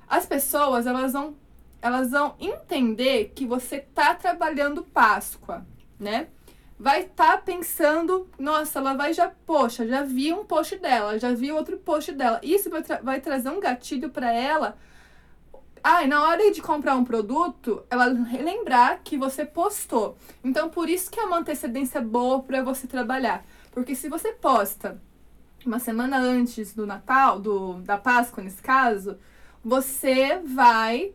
As 0.08 0.26
pessoas, 0.26 0.86
elas 0.86 1.14
vão 1.14 1.36
elas 1.82 2.12
vão 2.12 2.36
entender 2.40 3.34
que 3.36 3.46
você 3.46 3.80
tá 3.82 4.16
trabalhando 4.16 4.84
Páscoa, 4.84 5.66
né? 6.00 6.28
Vai 6.80 7.02
estar 7.02 7.34
tá 7.34 7.38
pensando, 7.38 8.30
nossa, 8.40 8.80
ela 8.80 8.94
vai 8.94 9.14
já, 9.14 9.30
poxa, 9.46 9.86
já 9.86 10.02
vi 10.02 10.32
um 10.32 10.46
post 10.46 10.78
dela, 10.78 11.20
já 11.20 11.34
vi 11.34 11.52
outro 11.52 11.78
post 11.78 12.14
dela. 12.14 12.40
Isso 12.42 12.70
vai, 12.70 12.84
tra 12.84 13.02
vai 13.02 13.20
trazer 13.20 13.50
um 13.50 13.60
gatilho 13.60 14.10
para 14.10 14.32
ela. 14.32 14.78
Ah, 15.86 16.02
e 16.02 16.08
na 16.08 16.24
hora 16.24 16.50
de 16.50 16.62
comprar 16.62 16.96
um 16.96 17.04
produto, 17.04 17.84
ela 17.90 18.06
lembrar 18.06 19.02
que 19.04 19.18
você 19.18 19.44
postou. 19.44 20.18
Então, 20.42 20.70
por 20.70 20.90
isso 20.90 21.12
que 21.12 21.20
é 21.20 21.26
uma 21.26 21.40
antecedência 21.40 22.00
boa 22.00 22.42
para 22.42 22.64
você 22.64 22.88
trabalhar. 22.88 23.46
Porque 23.70 23.94
se 23.94 24.08
você 24.08 24.32
posta 24.32 25.02
uma 25.66 25.80
semana 25.80 26.18
antes 26.18 26.74
do 26.74 26.88
Natal, 26.88 27.38
do, 27.38 27.82
da 27.82 27.98
Páscoa 27.98 28.42
nesse 28.42 28.62
caso, 28.62 29.18
você 29.62 30.40
vai 30.40 31.14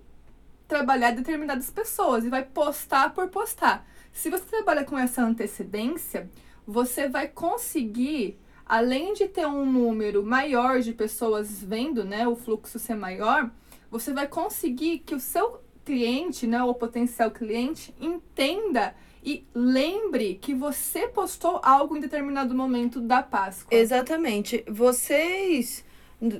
trabalhar 0.66 1.12
determinadas 1.12 1.70
pessoas 1.70 2.24
e 2.24 2.28
vai 2.28 2.44
postar 2.44 3.14
por 3.14 3.28
postar. 3.28 3.86
Se 4.12 4.28
você 4.28 4.44
trabalha 4.44 4.84
com 4.84 4.98
essa 4.98 5.22
antecedência, 5.22 6.30
você 6.66 7.08
vai 7.08 7.26
conseguir, 7.26 8.38
além 8.66 9.14
de 9.14 9.28
ter 9.28 9.46
um 9.46 9.64
número 9.64 10.22
maior 10.22 10.80
de 10.80 10.92
pessoas 10.92 11.62
vendo, 11.62 12.04
né, 12.04 12.28
o 12.28 12.36
fluxo 12.36 12.78
ser 12.78 12.96
maior, 12.96 13.50
você 13.90 14.12
vai 14.12 14.26
conseguir 14.26 14.98
que 15.00 15.14
o 15.14 15.20
seu 15.20 15.60
cliente, 15.84 16.46
né, 16.46 16.62
o 16.62 16.74
potencial 16.74 17.30
cliente, 17.30 17.94
entenda 18.00 18.94
e 19.24 19.44
lembre 19.54 20.38
que 20.40 20.54
você 20.54 21.08
postou 21.08 21.60
algo 21.62 21.96
em 21.96 22.00
determinado 22.00 22.54
momento 22.54 23.00
da 23.00 23.22
Páscoa. 23.22 23.76
Exatamente. 23.76 24.64
Vocês 24.68 25.84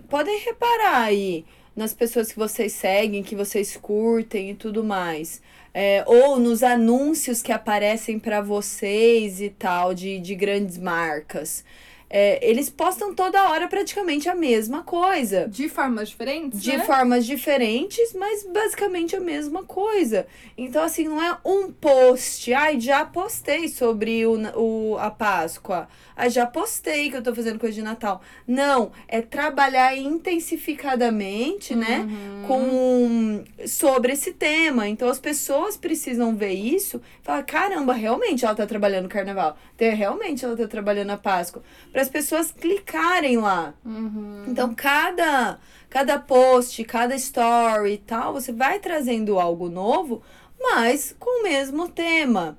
podem 0.09 0.39
reparar 0.41 1.03
aí 1.03 1.45
nas 1.75 1.95
pessoas 1.95 2.33
que 2.33 2.39
vocês 2.39 2.73
seguem, 2.73 3.23
que 3.23 3.37
vocês 3.37 3.77
curtem 3.77 4.51
e 4.51 4.55
tudo 4.55 4.83
mais. 4.83 5.41
É, 5.73 6.03
ou 6.07 6.39
nos 6.39 6.63
anúncios 6.63 7.41
que 7.41 7.53
aparecem 7.53 8.19
para 8.19 8.41
vocês 8.41 9.41
e 9.41 9.49
tal, 9.51 9.95
de, 9.95 10.19
de 10.19 10.35
grandes 10.35 10.77
marcas. 10.77 11.65
É, 12.11 12.39
eles 12.49 12.71
postam 12.71 13.15
toda 13.15 13.51
hora 13.51 13.69
praticamente 13.69 14.29
a 14.29 14.35
mesma 14.35 14.83
coisa. 14.83 15.47
De 15.49 15.69
formas 15.69 16.09
diferentes? 16.09 16.63
De 16.63 16.77
né? 16.77 16.85
formas 16.85 17.27
diferentes, 17.27 18.15
mas 18.15 18.47
basicamente 18.47 19.15
a 19.15 19.21
mesma 19.21 19.63
coisa. 19.63 20.27
Então, 20.57 20.83
assim, 20.83 21.05
não 21.05 21.23
é 21.23 21.37
um 21.45 21.71
post. 21.71 22.53
Ai, 22.55 22.81
já 22.81 23.05
postei 23.05 23.69
sobre 23.69 24.25
o, 24.27 24.39
o, 24.57 24.99
a 24.99 25.11
Páscoa. 25.11 25.87
Ai, 26.17 26.31
já 26.31 26.47
postei 26.47 27.11
que 27.11 27.17
eu 27.17 27.23
tô 27.23 27.35
fazendo 27.35 27.59
coisa 27.59 27.75
de 27.75 27.83
Natal. 27.83 28.23
Não, 28.47 28.91
é 29.07 29.21
trabalhar 29.21 29.97
intensificadamente, 29.97 31.75
né, 31.75 32.01
uhum. 32.01 32.07
né? 32.07 32.47
Com, 32.49 33.45
sobre 33.67 34.13
esse 34.15 34.33
tema. 34.33 34.89
Então, 34.89 35.09
as 35.09 35.19
pessoas 35.19 35.77
precisam 35.77 36.35
ver 36.35 36.55
isso 36.55 37.03
e 37.21 37.25
falar: 37.25 37.43
caramba, 37.43 37.93
realmente 37.93 38.47
ela 38.47 38.55
tá 38.55 38.67
trabalhando 38.67 39.09
carnaval. 39.09 39.59
Realmente 39.79 40.45
ela 40.45 40.57
tá 40.57 40.67
trabalhando 40.67 41.11
a 41.11 41.17
Páscoa 41.17 41.63
para 41.99 42.03
as 42.03 42.09
pessoas 42.09 42.53
clicarem 42.53 43.39
lá. 43.39 43.75
Uhum. 43.85 44.45
Então, 44.47 44.73
cada, 44.73 45.59
cada 45.91 46.17
post, 46.17 46.85
cada 46.85 47.17
story 47.17 47.95
e 47.95 47.99
tal, 47.99 48.33
você 48.33 48.53
vai 48.53 48.79
trazendo 48.79 49.41
algo 49.41 49.69
novo, 49.69 50.23
mas 50.61 51.17
com 51.19 51.41
o 51.41 51.43
mesmo 51.43 51.89
tema. 51.89 52.57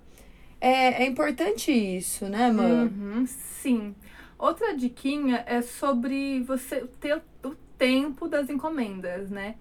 É, 0.59 1.03
é 1.03 1.05
importante 1.05 1.71
isso, 1.71 2.25
né, 2.25 2.51
mano? 2.51 2.91
Uhum, 2.91 3.25
sim. 3.25 3.95
Outra 4.37 4.75
diquinha 4.75 5.41
é 5.47 5.61
sobre 5.61 6.41
você 6.43 6.85
ter 6.99 7.21
o 7.41 7.55
tempo 7.77 8.27
das 8.27 8.49
encomendas, 8.49 9.29
né? 9.29 9.55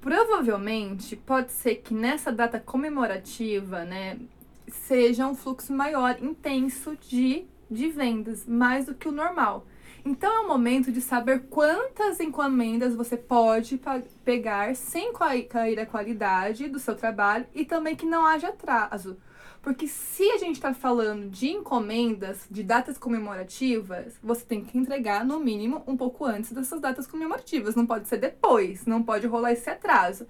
Provavelmente 0.00 1.14
pode 1.14 1.52
ser 1.52 1.76
que 1.76 1.94
nessa 1.94 2.32
data 2.32 2.58
comemorativa, 2.58 3.84
né, 3.84 4.18
seja 4.66 5.24
um 5.24 5.36
fluxo 5.36 5.72
maior, 5.72 6.16
intenso 6.20 6.96
de 6.96 7.46
de 7.70 7.88
vendas, 7.88 8.46
mais 8.46 8.86
do 8.86 8.94
que 8.94 9.08
o 9.08 9.12
normal. 9.12 9.66
Então 10.04 10.32
é 10.32 10.40
o 10.40 10.48
momento 10.48 10.90
de 10.90 11.00
saber 11.00 11.46
quantas 11.50 12.20
encomendas 12.20 12.94
você 12.94 13.16
pode 13.16 13.80
pegar 14.24 14.74
sem 14.74 15.12
cair 15.12 15.78
a 15.80 15.86
qualidade 15.86 16.68
do 16.68 16.78
seu 16.78 16.94
trabalho 16.94 17.46
e 17.54 17.64
também 17.64 17.96
que 17.96 18.06
não 18.06 18.24
haja 18.24 18.48
atraso. 18.48 19.18
Porque 19.60 19.88
se 19.88 20.22
a 20.30 20.38
gente 20.38 20.54
está 20.54 20.72
falando 20.72 21.28
de 21.28 21.50
encomendas, 21.50 22.46
de 22.50 22.62
datas 22.62 22.96
comemorativas, 22.96 24.14
você 24.22 24.44
tem 24.44 24.64
que 24.64 24.78
entregar 24.78 25.24
no 25.24 25.40
mínimo 25.40 25.82
um 25.86 25.96
pouco 25.96 26.24
antes 26.24 26.52
dessas 26.52 26.80
datas 26.80 27.06
comemorativas. 27.06 27.74
Não 27.74 27.84
pode 27.84 28.08
ser 28.08 28.18
depois, 28.18 28.86
não 28.86 29.02
pode 29.02 29.26
rolar 29.26 29.52
esse 29.52 29.68
atraso. 29.68 30.26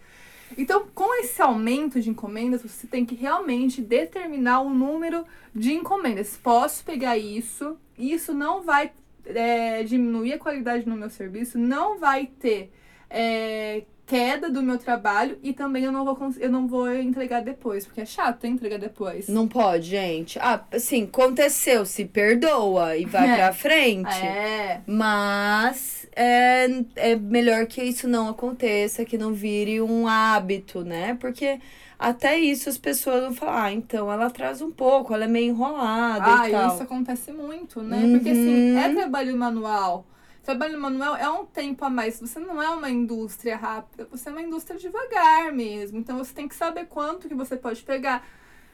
Então, 0.57 0.87
com 0.95 1.15
esse 1.21 1.41
aumento 1.43 2.01
de 2.01 2.11
encomendas, 2.11 2.63
você 2.63 2.87
tem 2.87 3.05
que 3.05 3.15
realmente 3.15 3.83
determinar 3.83 4.61
o 4.61 4.71
número 4.71 5.25
de 5.55 5.73
encomendas. 5.73 6.37
Posso 6.37 6.85
pegar 6.85 7.19
isso, 7.19 7.77
isso 7.99 8.33
não 8.33 8.63
vai 8.63 8.93
é, 9.27 9.83
diminuir 9.83 10.35
a 10.35 10.39
qualidade 10.39 10.89
no 10.89 10.97
meu 10.97 11.11
serviço, 11.11 11.59
não 11.59 11.99
vai 11.99 12.27
ter 12.27 12.73
é, 13.11 13.83
queda 14.09 14.51
do 14.51 14.63
meu 14.63 14.79
trabalho 14.79 15.39
e 15.43 15.53
também 15.53 15.85
eu 15.85 15.93
não 15.93 16.05
vou 16.05 16.19
eu 16.39 16.51
não 16.51 16.67
vou 16.67 16.93
entregar 16.93 17.43
depois, 17.43 17.85
porque 17.85 18.01
é 18.01 18.07
chato 18.07 18.47
entregar 18.47 18.79
depois. 18.79 19.29
Não 19.29 19.47
pode, 19.47 19.89
gente. 19.89 20.39
Ah, 20.39 20.65
assim, 20.73 21.05
aconteceu, 21.05 21.85
se 21.85 22.07
perdoa 22.07 22.97
e 22.97 23.05
vai 23.05 23.31
é. 23.31 23.37
pra 23.37 23.53
frente. 23.53 24.17
É. 24.17 24.81
Mas 24.87 25.98
é, 26.21 26.85
é 26.97 27.17
melhor 27.17 27.67
que 27.67 27.81
isso 27.81 28.09
não 28.09 28.29
aconteça, 28.29 29.05
que 29.05 29.17
não 29.17 29.33
vire 29.33 29.81
um 29.81 30.09
hábito, 30.09 30.83
né? 30.83 31.17
Porque 31.21 31.61
até 31.97 32.37
isso 32.37 32.69
as 32.69 32.77
pessoas 32.77 33.23
vão 33.23 33.35
falar, 33.35 33.65
ah, 33.67 33.73
então 33.73 34.11
ela 34.11 34.29
traz 34.29 34.61
um 34.61 34.71
pouco, 34.73 35.15
ela 35.15 35.25
é 35.25 35.29
meio 35.29 35.51
enrolada 35.51 36.43
ah, 36.43 36.49
e 36.49 36.51
tal. 36.51 36.75
isso 36.75 36.83
acontece 36.83 37.31
muito, 37.31 37.83
né? 37.83 37.99
Uhum. 37.99 38.13
Porque 38.15 38.31
assim, 38.31 38.77
é 38.77 38.93
trabalho 38.95 39.37
manual. 39.37 40.05
Trabalho 40.43 40.81
manual 40.81 41.15
é 41.15 41.29
um 41.31 41.47
tempo 41.47 41.85
a 41.85 41.91
mais. 41.91 42.19
Você 42.21 42.41
não 42.41 42.61
é 42.61 42.69
uma 42.71 42.91
indústria 42.91 43.57
rápida, 43.57 44.09
você 44.11 44.29
é 44.29 44.33
uma 44.33 44.43
indústria 44.43 44.77
devagar 44.77 45.53
mesmo. 45.53 45.99
Então 45.99 46.19
você 46.19 46.35
tem 46.35 46.49
que 46.49 46.55
saber 46.57 46.87
quanto 46.87 47.29
que 47.29 47.35
você 47.35 47.57
pode 47.57 47.83
pegar. 47.83 48.27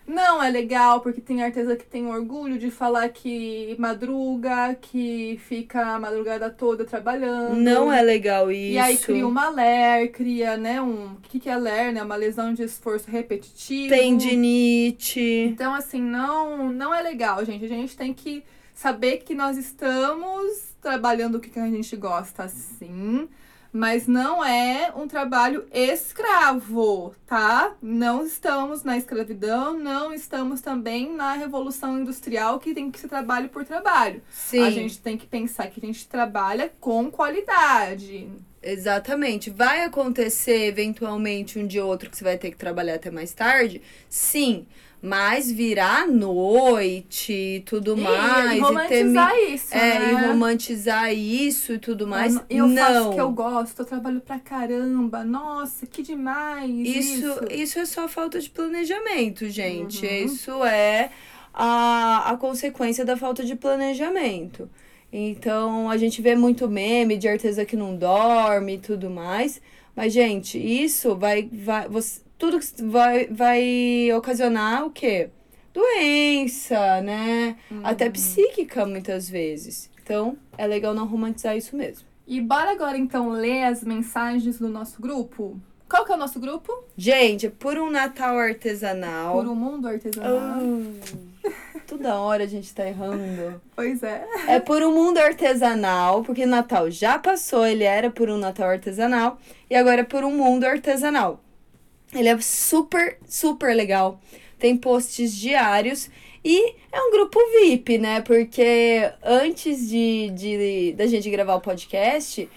Não 0.06 0.42
é 0.42 0.50
legal, 0.50 1.00
porque 1.00 1.20
tem 1.20 1.42
artesã 1.42 1.74
que 1.76 1.86
tem 1.86 2.06
orgulho 2.06 2.58
de 2.58 2.70
falar 2.70 3.08
que 3.08 3.74
madruga, 3.78 4.74
que 4.74 5.40
fica 5.48 5.94
a 5.94 5.98
madrugada 5.98 6.50
toda 6.50 6.84
trabalhando. 6.84 7.56
Não 7.56 7.92
é 7.92 8.02
legal 8.02 8.50
isso. 8.50 8.74
E 8.74 8.78
aí 8.78 8.98
cria 8.98 9.26
uma 9.26 9.48
LER, 9.48 10.12
cria, 10.12 10.56
né, 10.56 10.80
um... 10.80 11.14
O 11.14 11.20
que, 11.22 11.40
que 11.40 11.48
é 11.48 11.56
LER, 11.56 11.92
né? 11.92 12.02
Uma 12.02 12.16
lesão 12.16 12.52
de 12.52 12.62
esforço 12.62 13.10
repetitivo. 13.10 13.94
Tendinite. 13.94 15.20
Então, 15.50 15.74
assim, 15.74 16.02
não, 16.02 16.70
não 16.70 16.94
é 16.94 17.00
legal, 17.00 17.44
gente. 17.44 17.64
A 17.64 17.68
gente 17.68 17.96
tem 17.96 18.12
que 18.12 18.44
saber 18.74 19.18
que 19.18 19.34
nós 19.34 19.56
estamos 19.56 20.74
trabalhando 20.82 21.36
o 21.36 21.40
que 21.40 21.58
a 21.58 21.66
gente 21.66 21.96
gosta, 21.96 22.46
sim, 22.48 23.26
mas 23.74 24.06
não 24.06 24.44
é 24.44 24.92
um 24.94 25.08
trabalho 25.08 25.66
escravo, 25.72 27.12
tá? 27.26 27.74
Não 27.82 28.24
estamos 28.24 28.84
na 28.84 28.96
escravidão, 28.96 29.76
não 29.76 30.14
estamos 30.14 30.60
também 30.60 31.12
na 31.12 31.32
revolução 31.32 31.98
industrial 31.98 32.60
que 32.60 32.72
tem 32.72 32.88
que 32.88 33.00
ser 33.00 33.08
trabalho 33.08 33.48
por 33.48 33.64
trabalho. 33.64 34.22
Sim. 34.30 34.62
A 34.62 34.70
gente 34.70 35.00
tem 35.00 35.18
que 35.18 35.26
pensar 35.26 35.66
que 35.66 35.84
a 35.84 35.86
gente 35.86 36.06
trabalha 36.06 36.72
com 36.78 37.10
qualidade. 37.10 38.28
Exatamente. 38.62 39.50
Vai 39.50 39.82
acontecer 39.82 40.68
eventualmente 40.68 41.58
um 41.58 41.66
dia 41.66 41.84
ou 41.84 41.90
outro 41.90 42.08
que 42.08 42.16
você 42.16 42.22
vai 42.22 42.38
ter 42.38 42.52
que 42.52 42.56
trabalhar 42.56 42.94
até 42.94 43.10
mais 43.10 43.34
tarde? 43.34 43.82
Sim. 44.08 44.68
Mas 45.06 45.52
virar 45.52 46.04
à 46.04 46.06
noite 46.06 47.30
e 47.30 47.60
tudo 47.60 47.94
e, 47.94 48.00
mais. 48.00 48.56
E 48.56 48.58
romantizar 48.58 49.34
e 49.34 49.34
ter, 49.34 49.54
isso. 49.54 49.74
É, 49.74 49.98
né? 49.98 50.10
e 50.10 50.26
romantizar 50.26 51.12
isso 51.12 51.72
e 51.74 51.78
tudo 51.78 52.06
mais. 52.06 52.36
Eu, 52.36 52.42
eu 52.48 52.68
não. 52.68 52.82
faço 52.82 53.10
o 53.10 53.14
que 53.14 53.20
eu 53.20 53.30
gosto, 53.30 53.78
eu 53.82 53.84
trabalho 53.84 54.22
pra 54.22 54.38
caramba. 54.38 55.22
Nossa, 55.22 55.86
que 55.86 56.02
demais. 56.02 56.70
Isso, 56.70 57.26
isso, 57.26 57.44
isso 57.50 57.78
é 57.80 57.84
só 57.84 58.08
falta 58.08 58.40
de 58.40 58.48
planejamento, 58.48 59.46
gente. 59.50 60.06
Uhum. 60.06 60.24
Isso 60.24 60.64
é 60.64 61.10
a, 61.52 62.30
a 62.30 62.36
consequência 62.38 63.04
da 63.04 63.14
falta 63.14 63.44
de 63.44 63.54
planejamento. 63.54 64.70
Então, 65.12 65.90
a 65.90 65.98
gente 65.98 66.22
vê 66.22 66.34
muito 66.34 66.66
meme 66.66 67.18
de 67.18 67.28
artesã 67.28 67.66
que 67.66 67.76
não 67.76 67.94
dorme 67.94 68.76
e 68.76 68.78
tudo 68.78 69.10
mais. 69.10 69.60
Mas, 69.94 70.14
gente, 70.14 70.58
isso 70.58 71.14
vai. 71.14 71.46
vai 71.52 71.88
você, 71.90 72.23
tudo 72.44 72.60
que 72.60 72.82
vai, 72.82 73.26
vai 73.28 74.12
ocasionar 74.12 74.84
o 74.84 74.90
quê? 74.90 75.30
Doença, 75.72 77.00
né? 77.00 77.56
Até 77.82 78.10
psíquica, 78.10 78.84
muitas 78.84 79.30
vezes. 79.30 79.90
Então, 80.02 80.36
é 80.58 80.66
legal 80.66 80.92
não 80.92 81.06
romantizar 81.06 81.56
isso 81.56 81.74
mesmo. 81.74 82.06
E 82.26 82.42
bora 82.42 82.72
agora 82.72 82.98
então 82.98 83.30
ler 83.30 83.64
as 83.64 83.82
mensagens 83.82 84.58
do 84.58 84.68
nosso 84.68 85.00
grupo? 85.00 85.58
Qual 85.88 86.04
que 86.04 86.12
é 86.12 86.14
o 86.14 86.18
nosso 86.18 86.38
grupo? 86.38 86.84
Gente, 86.96 87.46
é 87.46 87.50
por 87.50 87.78
um 87.78 87.90
Natal 87.90 88.36
artesanal. 88.36 89.36
Por 89.36 89.48
um 89.48 89.54
mundo 89.54 89.88
artesanal. 89.88 90.38
Ah, 90.38 91.50
toda 91.86 92.16
hora 92.16 92.44
a 92.44 92.46
gente 92.46 92.74
tá 92.74 92.86
errando. 92.86 93.60
Pois 93.74 94.02
é. 94.02 94.26
É 94.48 94.60
por 94.60 94.82
um 94.82 94.92
mundo 94.92 95.18
artesanal, 95.18 96.22
porque 96.22 96.44
o 96.44 96.48
Natal 96.48 96.90
já 96.90 97.18
passou, 97.18 97.66
ele 97.66 97.84
era 97.84 98.10
por 98.10 98.28
um 98.28 98.36
Natal 98.36 98.68
artesanal, 98.68 99.38
e 99.70 99.74
agora 99.74 100.02
é 100.02 100.04
por 100.04 100.24
um 100.24 100.36
mundo 100.36 100.64
artesanal. 100.64 101.40
Ele 102.14 102.28
é 102.28 102.40
super, 102.40 103.18
super 103.26 103.74
legal. 103.74 104.20
Tem 104.58 104.76
posts 104.76 105.34
diários 105.34 106.08
e 106.44 106.74
é 106.92 107.00
um 107.00 107.10
grupo 107.10 107.38
VIP, 107.60 107.98
né? 107.98 108.20
Porque 108.20 109.10
antes 109.22 109.88
de, 109.88 110.30
de 110.30 110.92
da 110.92 111.06
gente 111.06 111.28
gravar 111.30 111.54
o 111.54 111.60
podcast, 111.60 112.48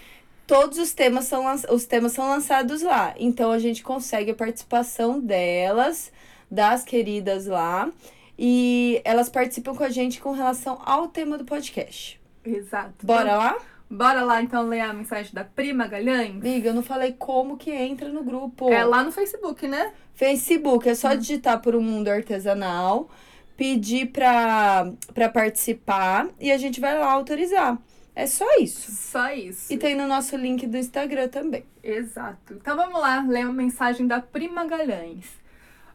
todos 0.45 0.77
os 0.77 0.93
temas 0.93 1.25
são 1.25 1.45
os 1.69 1.85
temas 1.85 2.11
são 2.11 2.27
lançados 2.29 2.81
lá. 2.81 3.13
Então 3.17 3.51
a 3.51 3.59
gente 3.59 3.83
consegue 3.83 4.31
a 4.31 4.35
participação 4.35 5.19
delas, 5.19 6.11
das 6.51 6.83
queridas 6.83 7.45
lá, 7.45 7.89
e 8.37 9.01
elas 9.03 9.29
participam 9.29 9.73
com 9.73 9.83
a 9.83 9.89
gente 9.89 10.21
com 10.21 10.31
relação 10.31 10.79
ao 10.85 11.07
tema 11.07 11.37
do 11.37 11.45
podcast. 11.45 12.19
Exato. 12.45 13.05
Bora 13.05 13.35
lá? 13.35 13.57
Bora 13.89 14.22
lá 14.24 14.41
então 14.41 14.67
ler 14.67 14.82
a 14.82 14.94
mensagem 14.94 15.34
da 15.34 15.44
Prima 15.44 15.88
Galhães? 15.88 16.36
Amiga, 16.36 16.70
eu 16.70 16.74
não 16.74 16.84
falei 16.84 17.13
como 17.13 17.58
que 17.58 17.72
entra 17.72 18.10
no 18.10 18.24
grupo. 18.24 18.72
É 18.72 18.84
lá 18.84 19.03
no 19.03 19.12
Facebook, 19.12 19.65
né? 19.67 19.94
Facebook, 20.13 20.89
é 20.89 20.96
só 20.96 21.13
digitar 21.13 21.62
por 21.62 21.75
um 21.75 21.82
mundo 21.82 22.10
artesanal, 22.10 23.10
pedir 23.56 24.08
pra, 24.08 24.91
pra 25.13 25.29
participar 25.29 26.27
e 26.39 26.51
a 26.51 26.58
gente 26.58 26.82
vai 26.82 26.98
lá 26.98 27.12
autorizar. 27.12 27.77
É 28.13 28.25
só 28.25 28.46
isso. 28.60 28.91
Só 28.91 29.32
isso. 29.32 29.72
E 29.72 29.77
tem 29.77 29.96
no 29.96 30.08
nosso 30.08 30.36
link 30.36 30.65
do 30.65 30.75
Instagram 30.75 31.27
também. 31.27 31.63
Exato. 31.84 32.56
Então 32.56 32.75
vamos 32.75 33.00
lá 33.00 33.24
ler 33.27 33.41
a 33.41 33.51
mensagem 33.53 34.08
da 34.08 34.20
Prima 34.20 34.65
Galhães. 34.65 35.25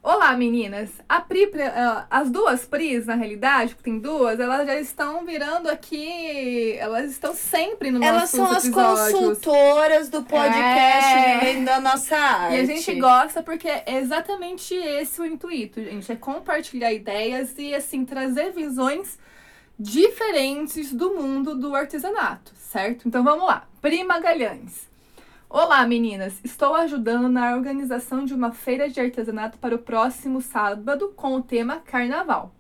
Olá, 0.04 0.36
meninas. 0.36 0.90
A 1.08 1.20
Pri, 1.20 1.44
eh, 1.54 2.04
as 2.10 2.28
duas 2.28 2.64
Pris, 2.64 3.06
na 3.06 3.14
realidade, 3.14 3.76
porque 3.76 3.88
tem 3.88 4.00
duas, 4.00 4.40
elas 4.40 4.66
já 4.66 4.74
estão 4.80 5.24
virando 5.24 5.68
aqui. 5.70 6.76
Elas 6.76 7.08
estão 7.12 7.32
sempre 7.32 7.92
no 7.92 8.02
Elas 8.02 8.32
nossos 8.32 8.36
são 8.36 8.50
as 8.50 8.64
episódios. 8.64 9.12
consultoras 9.12 10.08
do 10.08 10.24
podcast 10.24 11.46
É. 11.46 11.62
da 11.62 11.80
nossa 11.80 12.16
arte. 12.16 12.56
E 12.56 12.60
a 12.60 12.64
gente 12.64 12.94
gosta 12.98 13.44
porque 13.44 13.68
é 13.68 13.84
exatamente 13.98 14.74
esse 14.74 15.20
o 15.20 15.24
intuito, 15.24 15.80
gente. 15.80 16.10
É 16.10 16.16
compartilhar 16.16 16.92
ideias 16.92 17.56
e, 17.56 17.72
assim, 17.72 18.04
trazer 18.04 18.50
visões 18.50 19.16
diferentes 19.78 20.92
do 20.92 21.14
mundo 21.14 21.54
do 21.54 21.76
artesanato, 21.76 22.52
certo? 22.56 23.06
Então 23.06 23.22
vamos 23.22 23.46
lá. 23.46 23.68
Prima 23.80 24.18
Galhães. 24.18 24.90
Olá, 25.54 25.86
meninas! 25.86 26.40
Estou 26.42 26.74
ajudando 26.74 27.28
na 27.28 27.54
organização 27.54 28.24
de 28.24 28.32
uma 28.32 28.52
feira 28.52 28.88
de 28.88 28.98
artesanato 28.98 29.58
para 29.58 29.74
o 29.74 29.78
próximo 29.78 30.40
sábado 30.40 31.12
com 31.14 31.34
o 31.34 31.42
tema 31.42 31.76
Carnaval. 31.76 32.54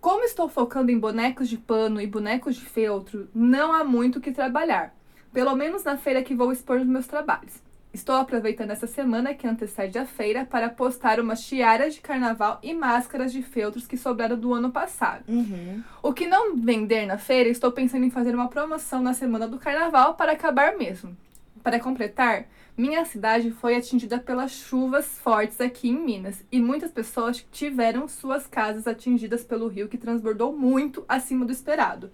Como 0.00 0.22
estou 0.22 0.48
focando 0.48 0.92
em 0.92 0.98
bonecos 0.98 1.48
de 1.48 1.58
pano 1.58 2.00
e 2.00 2.06
bonecos 2.06 2.54
de 2.54 2.64
feltro, 2.64 3.28
não 3.34 3.72
há 3.72 3.82
muito 3.82 4.20
o 4.20 4.22
que 4.22 4.30
trabalhar, 4.30 4.94
pelo 5.32 5.56
menos 5.56 5.82
na 5.82 5.96
feira 5.96 6.22
que 6.22 6.32
vou 6.32 6.52
expor 6.52 6.78
os 6.78 6.86
meus 6.86 7.08
trabalhos. 7.08 7.60
Estou 7.92 8.14
aproveitando 8.14 8.70
essa 8.70 8.86
semana 8.86 9.34
que 9.34 9.48
antecede 9.48 9.98
a 9.98 10.06
feira 10.06 10.44
para 10.44 10.68
postar 10.68 11.18
umas 11.18 11.44
tiaras 11.44 11.94
de 11.96 12.00
carnaval 12.00 12.60
e 12.62 12.72
máscaras 12.72 13.32
de 13.32 13.42
feltros 13.42 13.88
que 13.88 13.96
sobraram 13.96 14.38
do 14.38 14.54
ano 14.54 14.70
passado. 14.70 15.24
Uhum. 15.26 15.82
O 16.00 16.12
que 16.12 16.28
não 16.28 16.56
vender 16.56 17.06
na 17.06 17.18
feira, 17.18 17.48
estou 17.48 17.72
pensando 17.72 18.04
em 18.04 18.10
fazer 18.10 18.36
uma 18.36 18.46
promoção 18.46 19.02
na 19.02 19.14
semana 19.14 19.48
do 19.48 19.58
carnaval 19.58 20.14
para 20.14 20.30
acabar 20.30 20.76
mesmo. 20.78 21.16
Para 21.62 21.78
completar, 21.78 22.46
minha 22.76 23.04
cidade 23.04 23.50
foi 23.50 23.76
atingida 23.76 24.18
pelas 24.18 24.52
chuvas 24.52 25.18
fortes 25.18 25.60
aqui 25.60 25.90
em 25.90 26.00
Minas 26.00 26.42
e 26.50 26.58
muitas 26.60 26.90
pessoas 26.90 27.46
tiveram 27.52 28.08
suas 28.08 28.46
casas 28.46 28.86
atingidas 28.86 29.44
pelo 29.44 29.68
rio 29.68 29.88
que 29.88 29.98
transbordou 29.98 30.56
muito 30.56 31.04
acima 31.06 31.44
do 31.44 31.52
esperado. 31.52 32.10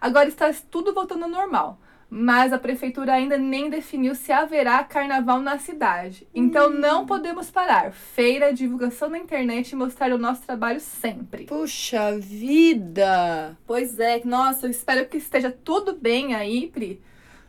Agora 0.00 0.28
está 0.28 0.52
tudo 0.70 0.94
voltando 0.94 1.24
ao 1.24 1.30
normal, 1.30 1.80
mas 2.08 2.52
a 2.52 2.58
prefeitura 2.58 3.14
ainda 3.14 3.36
nem 3.36 3.68
definiu 3.68 4.14
se 4.14 4.30
haverá 4.30 4.84
carnaval 4.84 5.40
na 5.40 5.58
cidade. 5.58 6.28
Então 6.32 6.70
não 6.70 7.06
podemos 7.06 7.50
parar. 7.50 7.90
Feira, 7.90 8.52
divulgação 8.52 9.08
na 9.08 9.18
internet 9.18 9.70
e 9.70 9.76
mostrar 9.76 10.12
o 10.12 10.18
nosso 10.18 10.42
trabalho 10.42 10.78
sempre. 10.78 11.46
Puxa 11.46 12.16
vida! 12.18 13.58
Pois 13.66 13.98
é, 13.98 14.22
nossa, 14.24 14.66
eu 14.66 14.70
espero 14.70 15.08
que 15.08 15.16
esteja 15.16 15.50
tudo 15.50 15.92
bem 15.92 16.34
aí, 16.34 16.68
Pri. 16.68 17.02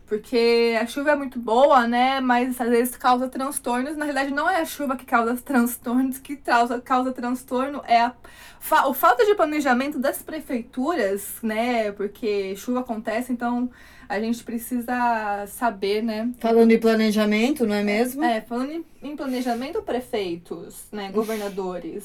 Porque 0.06 0.76
a 0.80 0.86
chuva 0.86 1.10
é 1.10 1.16
muito 1.16 1.38
boa, 1.38 1.86
né? 1.86 2.20
Mas 2.20 2.60
às 2.60 2.68
vezes 2.68 2.96
causa 2.96 3.28
transtornos. 3.28 3.96
Na 3.96 4.04
realidade, 4.04 4.32
não 4.32 4.48
é 4.48 4.60
a 4.60 4.64
chuva 4.64 4.96
que 4.96 5.04
causa 5.04 5.36
transtornos, 5.42 6.18
que 6.18 6.36
causa, 6.36 6.80
causa 6.80 7.12
transtorno 7.12 7.82
é 7.86 8.00
a, 8.02 8.12
fa 8.60 8.86
o 8.86 8.94
falta 8.94 9.26
de 9.26 9.34
planejamento 9.34 9.98
das 9.98 10.22
prefeituras, 10.22 11.34
né? 11.42 11.90
Porque 11.92 12.54
chuva 12.56 12.80
acontece, 12.80 13.32
então 13.32 13.68
a 14.08 14.20
gente 14.20 14.44
precisa 14.44 15.44
saber, 15.48 16.02
né? 16.02 16.30
Falando 16.38 16.70
em 16.70 16.78
planejamento, 16.78 17.66
não 17.66 17.74
é 17.74 17.82
mesmo? 17.82 18.22
É, 18.22 18.40
falando 18.40 18.84
em, 19.02 19.16
planejamento, 19.16 19.82
prefeitos, 19.82 20.84
né? 20.92 21.10
Governadores. 21.10 22.04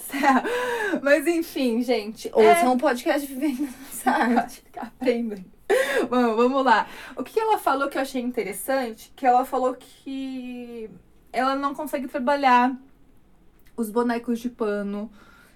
Mas 1.04 1.28
enfim, 1.28 1.84
gente. 1.84 2.28
é- 2.30 2.32
Ouça 2.36 2.68
um 2.70 2.78
podcast 2.78 3.28
vivendo 3.28 3.62
nossa 3.62 4.10
arte. 4.10 4.64
Aprendem. 4.76 5.46
Bom, 6.10 6.36
vamos 6.36 6.66
lá. 6.66 6.88
O 7.16 7.24
que 7.24 7.40
ela 7.40 7.58
falou 7.58 7.90
que 7.90 7.98
eu 7.98 8.02
achei 8.02 8.22
interessante, 8.22 9.12
que 9.16 9.26
ela 9.26 9.46
falou 9.46 9.76
que 9.76 10.90
ela 11.32 11.56
não 11.56 11.74
consegue 11.74 12.08
trabalhar 12.08 12.76
os 13.76 13.90
bonecos 13.90 14.40
de 14.40 14.50
pano, 14.50 15.12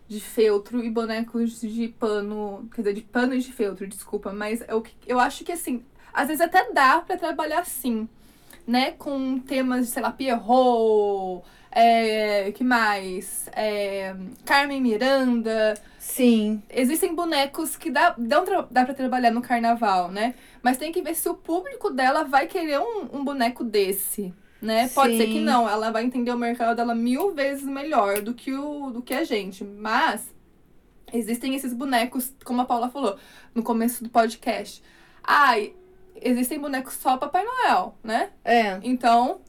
de 0.08 0.20
feltro 0.20 0.84
e 0.84 0.90
bonecos 0.90 1.60
de 1.60 1.88
pano, 1.88 2.68
quer 2.74 2.82
dizer, 2.82 2.94
de 2.94 3.02
pano 3.02 3.34
e 3.34 3.40
de 3.40 3.52
feltro, 3.52 3.88
desculpa, 3.88 4.32
mas 4.32 4.64
eu, 4.68 4.84
eu 5.06 5.20
acho 5.20 5.44
que 5.44 5.52
assim, 5.52 5.84
às 6.14 6.28
vezes 6.28 6.42
até 6.42 6.72
dá 6.72 7.02
pra 7.02 7.18
trabalhar 7.18 7.60
assim, 7.60 8.08
né, 8.66 8.92
com 8.92 9.40
temas 9.40 9.86
de, 9.86 9.92
sei 9.92 10.02
lá, 10.02 10.12
Pierrot, 10.12 11.44
é, 11.76 12.52
que 12.54 12.64
mais? 12.64 13.50
É, 13.52 14.16
Carmen 14.46 14.82
Miranda, 14.82 15.74
Sim. 16.00 16.64
existem 16.70 17.14
bonecos 17.14 17.76
que 17.76 17.92
dá, 17.92 18.16
dão 18.18 18.46
dá 18.72 18.86
pra 18.86 18.94
trabalhar 18.94 19.30
no 19.30 19.42
carnaval, 19.42 20.10
né? 20.10 20.36
Mas 20.64 20.78
tem 20.78 20.94
que 20.94 21.02
ver 21.02 21.14
se 21.16 21.28
o 21.28 21.36
público 21.36 21.90
dela 21.90 22.24
vai 22.24 22.48
querer 22.48 22.80
um, 22.80 23.10
um 23.12 23.26
boneco 23.26 23.62
desse, 23.62 24.34
né? 24.62 24.88
Pode 24.88 25.18
ser 25.18 25.28
que 25.28 25.40
não, 25.42 25.68
ela 25.68 25.92
vai 25.92 26.06
entender 26.06 26.32
o 26.32 26.38
mercado 26.38 26.78
dela 26.78 26.96
mil 26.96 27.34
vezes 27.34 27.66
melhor 27.66 28.22
do 28.22 28.34
que, 28.34 28.54
o, 28.54 28.92
do 28.92 29.02
que 29.02 29.14
a 29.14 29.26
gente. 29.26 29.66
Mas 29.66 30.34
existem 31.12 31.56
esses 31.56 31.74
bonecos, 31.74 32.34
como 32.46 32.62
a 32.62 32.66
Paula 32.66 32.88
falou 32.88 33.18
no 33.54 33.62
começo 33.62 34.02
do 34.02 34.10
podcast. 34.10 34.82
Ai, 35.22 35.74
existem 36.22 36.58
bonecos 36.58 36.94
só 36.94 37.18
Papai 37.18 37.44
Noel, 37.44 37.96
né? 38.02 38.30
É. 38.46 38.80
Então, 38.82 39.42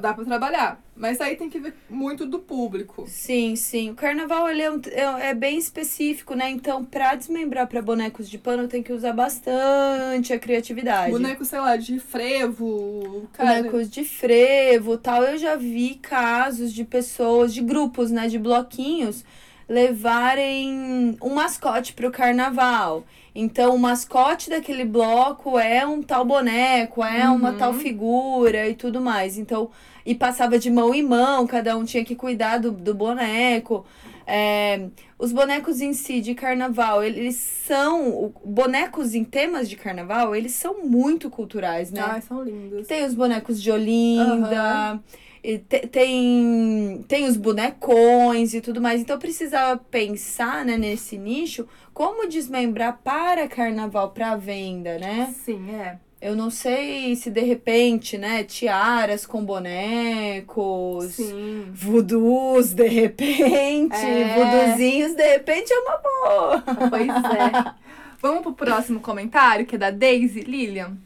dá 0.00 0.14
pra 0.14 0.24
trabalhar. 0.24 0.85
Mas 0.96 1.20
aí 1.20 1.36
tem 1.36 1.50
que 1.50 1.60
ver 1.60 1.74
muito 1.90 2.24
do 2.24 2.38
público. 2.38 3.04
Sim, 3.06 3.54
sim. 3.54 3.90
O 3.90 3.94
carnaval 3.94 4.48
ele 4.48 4.62
é, 4.62 4.70
um- 4.70 4.80
é, 4.90 5.28
é 5.30 5.34
bem 5.34 5.58
específico, 5.58 6.34
né? 6.34 6.48
Então, 6.50 6.82
pra 6.84 7.14
desmembrar 7.14 7.66
pra 7.66 7.82
bonecos 7.82 8.30
de 8.30 8.38
pano, 8.38 8.66
tem 8.66 8.82
que 8.82 8.92
usar 8.92 9.12
bastante 9.12 10.32
a 10.32 10.38
criatividade. 10.38 11.10
Boneco, 11.12 11.44
sei 11.44 11.60
lá, 11.60 11.76
de 11.76 12.00
frevo, 12.00 13.28
cara. 13.34 13.56
bonecos 13.62 13.90
de 13.90 14.04
frevo 14.04 14.96
tal. 14.96 15.22
Eu 15.22 15.36
já 15.36 15.54
vi 15.54 15.96
casos 15.96 16.72
de 16.72 16.82
pessoas, 16.84 17.52
de 17.52 17.60
grupos, 17.60 18.10
né, 18.10 18.26
de 18.28 18.38
bloquinhos, 18.38 19.22
levarem 19.68 21.16
um 21.22 21.34
mascote 21.34 21.92
pro 21.92 22.10
carnaval. 22.10 23.04
Então, 23.34 23.74
o 23.74 23.78
mascote 23.78 24.48
daquele 24.48 24.84
bloco 24.84 25.58
é 25.58 25.86
um 25.86 26.02
tal 26.02 26.24
boneco, 26.24 27.04
é 27.04 27.28
uma 27.28 27.50
Uhum. 27.50 27.56
tal 27.58 27.74
figura 27.74 28.66
e 28.68 28.74
tudo 28.74 29.00
mais. 29.00 29.36
Então, 29.36 29.70
e 30.06 30.14
passava 30.14 30.58
de 30.58 30.70
mão 30.70 30.94
em 30.94 31.02
mão, 31.02 31.46
cada 31.46 31.76
um 31.76 31.84
tinha 31.84 32.04
que 32.04 32.14
cuidar 32.14 32.58
do, 32.58 32.70
do 32.70 32.94
boneco. 32.94 33.84
É, 34.26 34.88
os 35.18 35.32
bonecos 35.32 35.80
em 35.80 35.92
si 35.92 36.20
de 36.20 36.34
carnaval, 36.34 37.02
eles 37.04 37.36
são. 37.36 38.32
Bonecos 38.44 39.14
em 39.14 39.24
temas 39.24 39.68
de 39.68 39.76
carnaval, 39.76 40.34
eles 40.34 40.52
são 40.52 40.84
muito 40.84 41.28
culturais, 41.28 41.90
né? 41.90 42.00
Ai, 42.00 42.20
são 42.22 42.42
lindos. 42.42 42.86
Tem 42.86 43.04
os 43.04 43.14
bonecos 43.14 43.60
de 43.62 43.70
Olinda, 43.70 45.00
e 45.44 45.58
te- 45.58 45.86
tem, 45.86 47.04
tem 47.06 47.26
os 47.26 47.36
bonecões 47.36 48.52
e 48.54 48.60
tudo 48.60 48.80
mais. 48.80 49.00
Então 49.00 49.18
precisava 49.18 49.76
pensar 49.78 50.64
né, 50.64 50.76
nesse 50.76 51.16
nicho 51.18 51.66
como 51.94 52.28
desmembrar 52.28 53.00
para 53.04 53.46
carnaval, 53.48 54.10
para 54.10 54.34
venda, 54.36 54.98
né? 54.98 55.32
Sim, 55.44 55.70
é. 55.74 55.98
Eu 56.20 56.34
não 56.34 56.50
sei 56.50 57.14
se 57.14 57.30
de 57.30 57.40
repente, 57.42 58.16
né, 58.16 58.42
tiaras 58.42 59.26
com 59.26 59.44
bonecos, 59.44 61.12
Sim. 61.12 61.70
voodoos 61.74 62.72
de 62.72 62.88
repente, 62.88 63.94
É. 63.94 64.34
voodoozinhos 64.34 65.14
de 65.14 65.22
repente 65.22 65.72
é 65.72 65.78
uma 65.78 65.98
boa. 65.98 66.62
Pois 66.90 67.08
é. 67.08 67.74
Vamos 68.20 68.42
pro 68.42 68.54
próximo 68.54 68.98
comentário, 69.00 69.66
que 69.66 69.74
é 69.76 69.78
da 69.78 69.90
Daisy 69.90 70.40
Lilian. 70.40 70.96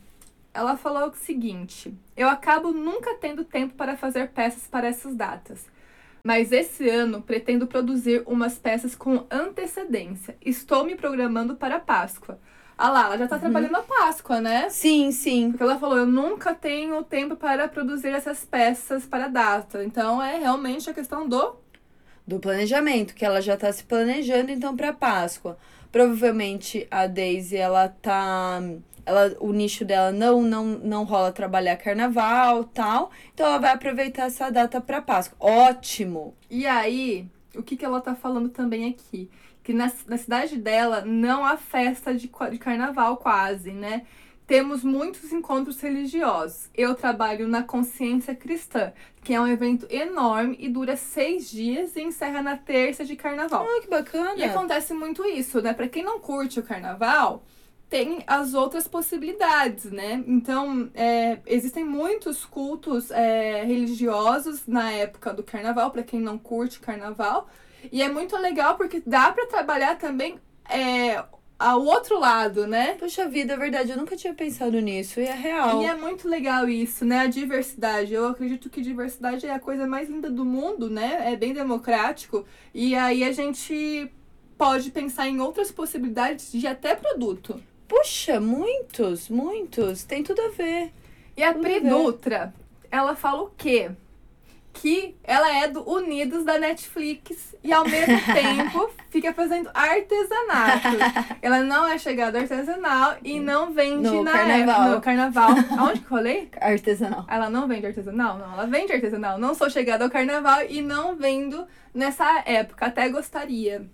Ela 0.54 0.76
falou 0.76 1.08
o 1.10 1.14
seguinte: 1.16 1.92
Eu 2.16 2.28
acabo 2.28 2.72
nunca 2.72 3.14
tendo 3.16 3.44
tempo 3.44 3.74
para 3.74 3.96
fazer 3.96 4.28
peças 4.30 4.62
para 4.68 4.86
essas 4.88 5.14
datas. 5.14 5.66
Mas 6.24 6.52
esse 6.52 6.88
ano 6.88 7.20
pretendo 7.22 7.66
produzir 7.66 8.22
umas 8.26 8.58
peças 8.58 8.94
com 8.94 9.24
antecedência. 9.30 10.36
Estou 10.44 10.84
me 10.84 10.94
programando 10.94 11.56
para 11.56 11.76
a 11.76 11.80
Páscoa. 11.80 12.38
Ah 12.82 12.88
lá, 12.88 13.04
ela 13.04 13.18
já 13.18 13.28
tá 13.28 13.38
trabalhando 13.38 13.76
a 13.76 13.82
Páscoa, 13.82 14.40
né? 14.40 14.70
Sim, 14.70 15.12
sim. 15.12 15.50
Porque 15.50 15.62
ela 15.62 15.78
falou, 15.78 15.98
eu 15.98 16.06
nunca 16.06 16.54
tenho 16.54 17.02
tempo 17.04 17.36
para 17.36 17.68
produzir 17.68 18.08
essas 18.08 18.42
peças 18.46 19.04
para 19.04 19.26
a 19.26 19.28
data. 19.28 19.84
Então 19.84 20.22
é 20.22 20.38
realmente 20.38 20.88
a 20.88 20.94
questão 20.94 21.28
do 21.28 21.56
Do 22.26 22.38
planejamento, 22.40 23.14
que 23.14 23.22
ela 23.24 23.42
já 23.42 23.54
tá 23.54 23.70
se 23.70 23.84
planejando 23.84 24.50
então 24.50 24.74
para 24.74 24.94
Páscoa. 24.94 25.58
Provavelmente 25.92 26.86
a 26.90 27.06
Daisy, 27.06 27.56
ela 27.58 27.88
tá 27.88 28.62
ela 29.04 29.36
o 29.40 29.52
nicho 29.52 29.84
dela 29.84 30.10
não 30.10 30.40
não 30.42 30.64
não 30.64 31.04
rola 31.04 31.32
trabalhar 31.32 31.76
carnaval, 31.76 32.64
tal. 32.64 33.10
Então 33.34 33.46
ela 33.46 33.58
vai 33.58 33.72
aproveitar 33.72 34.24
essa 34.28 34.48
data 34.50 34.80
para 34.80 35.02
Páscoa. 35.02 35.36
Ótimo. 35.38 36.34
E 36.48 36.66
aí, 36.66 37.28
o 37.54 37.62
que, 37.62 37.76
que 37.76 37.84
ela 37.84 38.00
tá 38.00 38.14
falando 38.14 38.48
também 38.48 38.88
aqui? 38.88 39.28
Que 39.62 39.72
na, 39.72 39.90
na 40.06 40.16
cidade 40.16 40.56
dela 40.56 41.02
não 41.04 41.44
há 41.44 41.56
festa 41.56 42.14
de, 42.14 42.30
de 42.50 42.58
carnaval 42.58 43.16
quase, 43.16 43.72
né? 43.72 44.06
Temos 44.46 44.82
muitos 44.82 45.32
encontros 45.32 45.80
religiosos. 45.80 46.68
Eu 46.74 46.96
trabalho 46.96 47.46
na 47.46 47.62
Consciência 47.62 48.34
Cristã, 48.34 48.92
que 49.22 49.32
é 49.32 49.40
um 49.40 49.46
evento 49.46 49.86
enorme 49.88 50.56
e 50.58 50.68
dura 50.68 50.96
seis 50.96 51.48
dias 51.48 51.94
e 51.94 52.02
encerra 52.02 52.42
na 52.42 52.56
terça 52.56 53.04
de 53.04 53.14
carnaval. 53.14 53.64
Ah, 53.64 53.80
que 53.80 53.88
bacana. 53.88 54.34
E 54.34 54.42
acontece 54.42 54.92
muito 54.92 55.24
isso, 55.24 55.62
né? 55.62 55.72
Pra 55.72 55.86
quem 55.86 56.02
não 56.02 56.18
curte 56.18 56.58
o 56.58 56.64
carnaval, 56.64 57.44
tem 57.88 58.24
as 58.26 58.54
outras 58.54 58.88
possibilidades, 58.88 59.84
né? 59.84 60.22
Então, 60.26 60.90
é, 60.94 61.38
existem 61.46 61.84
muitos 61.84 62.44
cultos 62.44 63.10
é, 63.10 63.64
religiosos 63.64 64.66
na 64.66 64.90
época 64.90 65.32
do 65.32 65.44
carnaval, 65.44 65.92
pra 65.92 66.02
quem 66.02 66.20
não 66.20 66.38
curte 66.38 66.80
carnaval. 66.80 67.48
E 67.90 68.02
é 68.02 68.08
muito 68.08 68.36
legal 68.36 68.76
porque 68.76 69.02
dá 69.04 69.32
pra 69.32 69.46
trabalhar 69.46 69.96
também 69.98 70.38
é, 70.68 71.22
ao 71.60 71.84
outro 71.84 72.18
lado, 72.18 72.66
né? 72.66 72.94
Poxa 72.98 73.28
vida, 73.28 73.52
é 73.52 73.56
verdade, 73.56 73.90
eu 73.90 73.96
nunca 73.98 74.16
tinha 74.16 74.32
pensado 74.32 74.80
nisso 74.80 75.20
e 75.20 75.24
é 75.24 75.34
real. 75.34 75.82
E 75.82 75.84
é 75.84 75.94
muito 75.94 76.26
legal 76.26 76.66
isso, 76.68 77.04
né? 77.04 77.20
A 77.20 77.26
diversidade. 77.26 78.14
Eu 78.14 78.28
acredito 78.28 78.70
que 78.70 78.80
diversidade 78.80 79.46
é 79.46 79.52
a 79.52 79.60
coisa 79.60 79.86
mais 79.86 80.08
linda 80.08 80.30
do 80.30 80.44
mundo, 80.44 80.88
né? 80.88 81.32
É 81.32 81.36
bem 81.36 81.52
democrático. 81.52 82.46
E 82.72 82.94
aí 82.94 83.22
a 83.22 83.32
gente 83.32 84.10
pode 84.56 84.90
pensar 84.90 85.28
em 85.28 85.40
outras 85.40 85.70
possibilidades 85.70 86.50
de 86.50 86.66
até 86.66 86.94
produto. 86.94 87.62
Puxa, 87.86 88.40
muitos, 88.40 89.28
muitos. 89.28 90.04
Tem 90.04 90.22
tudo 90.22 90.40
a 90.40 90.48
ver. 90.48 90.92
E 91.36 91.42
a 91.42 91.52
Pri. 91.52 91.80
Dutra, 91.80 92.54
ela 92.90 93.14
fala 93.14 93.42
o 93.42 93.50
quê? 93.50 93.90
Que 94.72 95.16
ela 95.24 95.52
é 95.62 95.68
do 95.68 95.88
Unidos 95.88 96.44
da 96.44 96.58
Netflix 96.58 97.54
e 97.62 97.72
ao 97.72 97.84
mesmo 97.84 98.16
tempo 98.32 98.90
fica 99.10 99.32
fazendo 99.34 99.68
artesanato. 99.74 100.96
ela 101.42 101.60
não 101.62 101.86
é 101.86 101.98
chegada 101.98 102.38
artesanal 102.40 103.16
e 103.22 103.38
não 103.40 103.72
vende 103.72 104.08
No 104.08 104.22
na 104.22 104.32
carnaval. 104.32 104.80
época. 104.82 104.94
No 104.94 105.00
carnaval. 105.00 105.50
Aonde 105.78 106.00
que 106.00 106.06
eu 106.06 106.10
falei? 106.10 106.48
Artesanal. 106.60 107.26
Ela 107.28 107.50
não 107.50 107.66
vende 107.68 107.86
artesanal? 107.86 108.38
Não, 108.38 108.52
ela 108.52 108.66
vende 108.66 108.92
artesanal. 108.92 109.38
Não 109.38 109.54
sou 109.54 109.68
chegada 109.68 110.04
ao 110.04 110.10
carnaval 110.10 110.60
e 110.68 110.80
não 110.80 111.16
vendo 111.16 111.66
nessa 111.92 112.42
época. 112.46 112.86
Até 112.86 113.08
gostaria. 113.08 113.84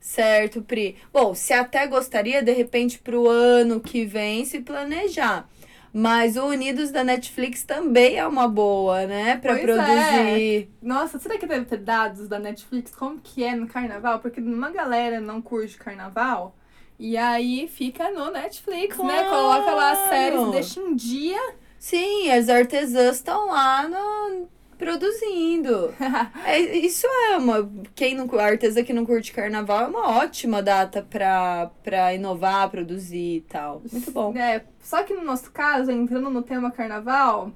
Certo, 0.00 0.60
Pri. 0.62 0.96
Bom, 1.12 1.34
se 1.34 1.52
até 1.54 1.86
gostaria, 1.86 2.42
de 2.42 2.52
repente, 2.52 2.98
pro 2.98 3.28
ano 3.28 3.80
que 3.80 4.04
vem, 4.04 4.44
se 4.44 4.60
planejar. 4.60 5.48
Mas 5.96 6.36
o 6.36 6.46
Unidos 6.46 6.90
da 6.90 7.04
Netflix 7.04 7.62
também 7.62 8.16
é 8.16 8.26
uma 8.26 8.48
boa, 8.48 9.06
né? 9.06 9.36
Pra 9.36 9.52
Pois 9.54 9.62
é. 9.62 9.64
produzir. 9.64 10.70
Nossa, 10.82 11.20
será 11.20 11.38
que 11.38 11.46
deve 11.46 11.66
ter 11.66 11.76
dados 11.78 12.26
da 12.26 12.40
Netflix 12.40 12.92
como 12.92 13.20
que 13.22 13.44
é 13.44 13.54
no 13.54 13.68
carnaval? 13.68 14.18
Porque 14.18 14.40
uma 14.40 14.70
galera 14.72 15.20
não 15.20 15.40
curte 15.40 15.76
carnaval. 15.78 16.56
E 16.98 17.16
aí 17.16 17.68
fica 17.68 18.10
no 18.10 18.28
Netflix, 18.32 18.96
né? 18.98 19.04
Claro. 19.24 19.28
Coloca 19.30 19.70
lá 19.72 19.92
as 19.92 20.08
séries, 20.08 20.50
deixa 20.50 20.80
em 20.80 20.96
dia. 20.96 21.40
Sim, 21.78 22.28
as 22.32 22.48
artesãs 22.48 23.16
estão 23.16 23.46
lá 23.48 23.88
no- 23.88 24.48
produzindo. 24.84 25.94
É, 26.44 26.58
isso 26.60 27.06
é 27.06 27.36
uma. 27.38 27.68
Quem 27.94 28.14
não, 28.14 28.28
a 28.38 28.44
artesã 28.44 28.82
que 28.84 28.92
não 28.92 29.06
curte 29.06 29.32
carnaval 29.32 29.84
é 29.84 29.86
uma 29.86 30.18
ótima 30.18 30.62
data 30.62 31.02
pra, 31.02 31.70
pra 31.82 32.14
inovar, 32.14 32.68
produzir 32.70 33.36
e 33.38 33.40
tal. 33.42 33.82
Muito 33.90 34.10
bom. 34.10 34.36
É, 34.36 34.64
só 34.82 35.02
que 35.02 35.14
no 35.14 35.24
nosso 35.24 35.50
caso, 35.50 35.90
entrando 35.90 36.28
no 36.30 36.42
tema 36.42 36.70
carnaval, 36.70 37.50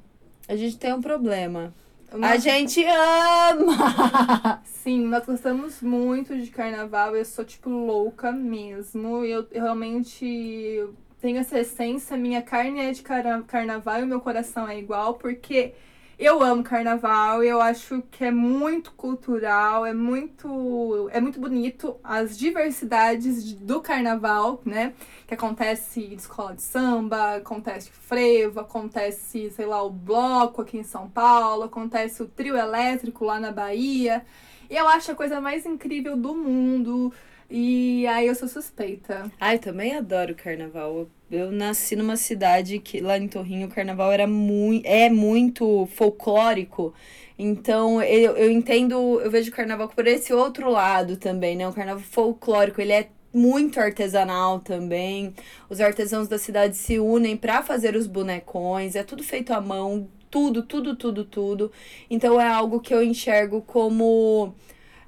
A 0.48 0.56
gente 0.56 0.78
tem 0.78 0.92
um 0.92 1.02
problema. 1.02 1.74
o 2.12 2.24
A 2.24 2.36
gente 2.38 2.82
ama! 2.84 4.62
Sim, 4.64 5.04
nós 5.06 5.24
gostamos 5.26 5.82
muito 5.82 6.36
de 6.36 6.50
carnaval. 6.50 7.14
Eu 7.14 7.24
sou, 7.24 7.44
tipo, 7.44 7.68
louca 7.68 8.32
mesmo. 8.32 9.24
Eu, 9.24 9.46
eu 9.50 9.62
realmente 9.62 10.84
tenho 11.20 11.38
essa 11.38 11.58
essência. 11.60 12.16
Minha 12.16 12.42
carne 12.42 12.80
é 12.80 12.92
de 12.92 13.02
carnaval 13.02 14.00
e 14.00 14.04
o 14.04 14.06
meu 14.06 14.20
coração 14.20 14.66
é 14.68 14.78
igual, 14.78 15.14
porque 15.14 15.74
eu 16.18 16.42
amo 16.42 16.62
carnaval. 16.64 17.42
Eu 17.44 17.60
acho 17.60 18.02
que 18.10 18.24
é 18.24 18.30
muito 18.30 18.92
cultural, 18.92 19.86
é 19.86 19.92
muito, 19.94 21.08
é 21.12 21.20
muito 21.20 21.38
bonito 21.40 21.96
as 22.02 22.36
diversidades 22.36 23.44
de- 23.44 23.54
do 23.56 23.80
carnaval, 23.80 24.60
né? 24.64 24.94
Que 25.26 25.34
acontece 25.34 26.00
escola 26.14 26.54
de 26.54 26.62
samba, 26.62 27.36
acontece 27.36 27.90
frevo, 27.90 28.60
acontece, 28.60 29.50
sei 29.50 29.66
lá, 29.66 29.82
o 29.82 29.90
bloco 29.90 30.62
aqui 30.62 30.78
em 30.78 30.82
São 30.82 31.08
Paulo, 31.08 31.64
acontece 31.64 32.22
o 32.22 32.26
trio 32.26 32.56
elétrico 32.56 33.24
lá 33.24 33.38
na 33.38 33.52
Bahia. 33.52 34.24
E 34.70 34.76
eu 34.76 34.86
acho 34.88 35.12
a 35.12 35.14
coisa 35.14 35.40
mais 35.40 35.64
incrível 35.64 36.16
do 36.16 36.34
mundo. 36.34 37.12
E 37.50 38.06
aí 38.06 38.26
eu 38.26 38.34
sou 38.34 38.46
suspeita. 38.46 39.30
Ai, 39.40 39.58
também 39.58 39.94
adoro 39.96 40.34
carnaval. 40.34 41.08
Eu, 41.30 41.50
nasci 41.50 41.96
numa 41.96 42.16
cidade 42.16 42.78
que 42.78 43.00
lá 43.00 43.16
em 43.16 43.26
Torrinho 43.26 43.68
o 43.68 43.70
carnaval 43.70 44.12
era 44.12 44.26
muito, 44.26 44.86
é 44.86 45.08
muito 45.08 45.86
folclórico. 45.94 46.92
Então, 47.38 48.02
eu, 48.02 48.36
eu 48.36 48.50
entendo, 48.50 49.20
eu 49.20 49.30
vejo 49.30 49.50
o 49.50 49.54
carnaval 49.54 49.88
por 49.88 50.06
esse 50.06 50.32
outro 50.32 50.70
lado 50.70 51.16
também, 51.16 51.56
né? 51.56 51.66
O 51.66 51.72
carnaval 51.72 52.02
folclórico, 52.02 52.80
ele 52.82 52.92
é 52.92 53.08
muito 53.32 53.80
artesanal 53.80 54.60
também. 54.60 55.34
Os 55.70 55.80
artesãos 55.80 56.28
da 56.28 56.38
cidade 56.38 56.76
se 56.76 56.98
unem 56.98 57.36
para 57.36 57.62
fazer 57.62 57.96
os 57.96 58.06
bonecões, 58.06 58.94
é 58.94 59.02
tudo 59.02 59.22
feito 59.22 59.52
à 59.54 59.60
mão, 59.60 60.08
tudo, 60.30 60.62
tudo, 60.62 60.96
tudo, 60.96 61.24
tudo. 61.24 61.72
Então, 62.10 62.38
é 62.38 62.46
algo 62.46 62.80
que 62.80 62.92
eu 62.92 63.02
enxergo 63.02 63.62
como 63.62 64.54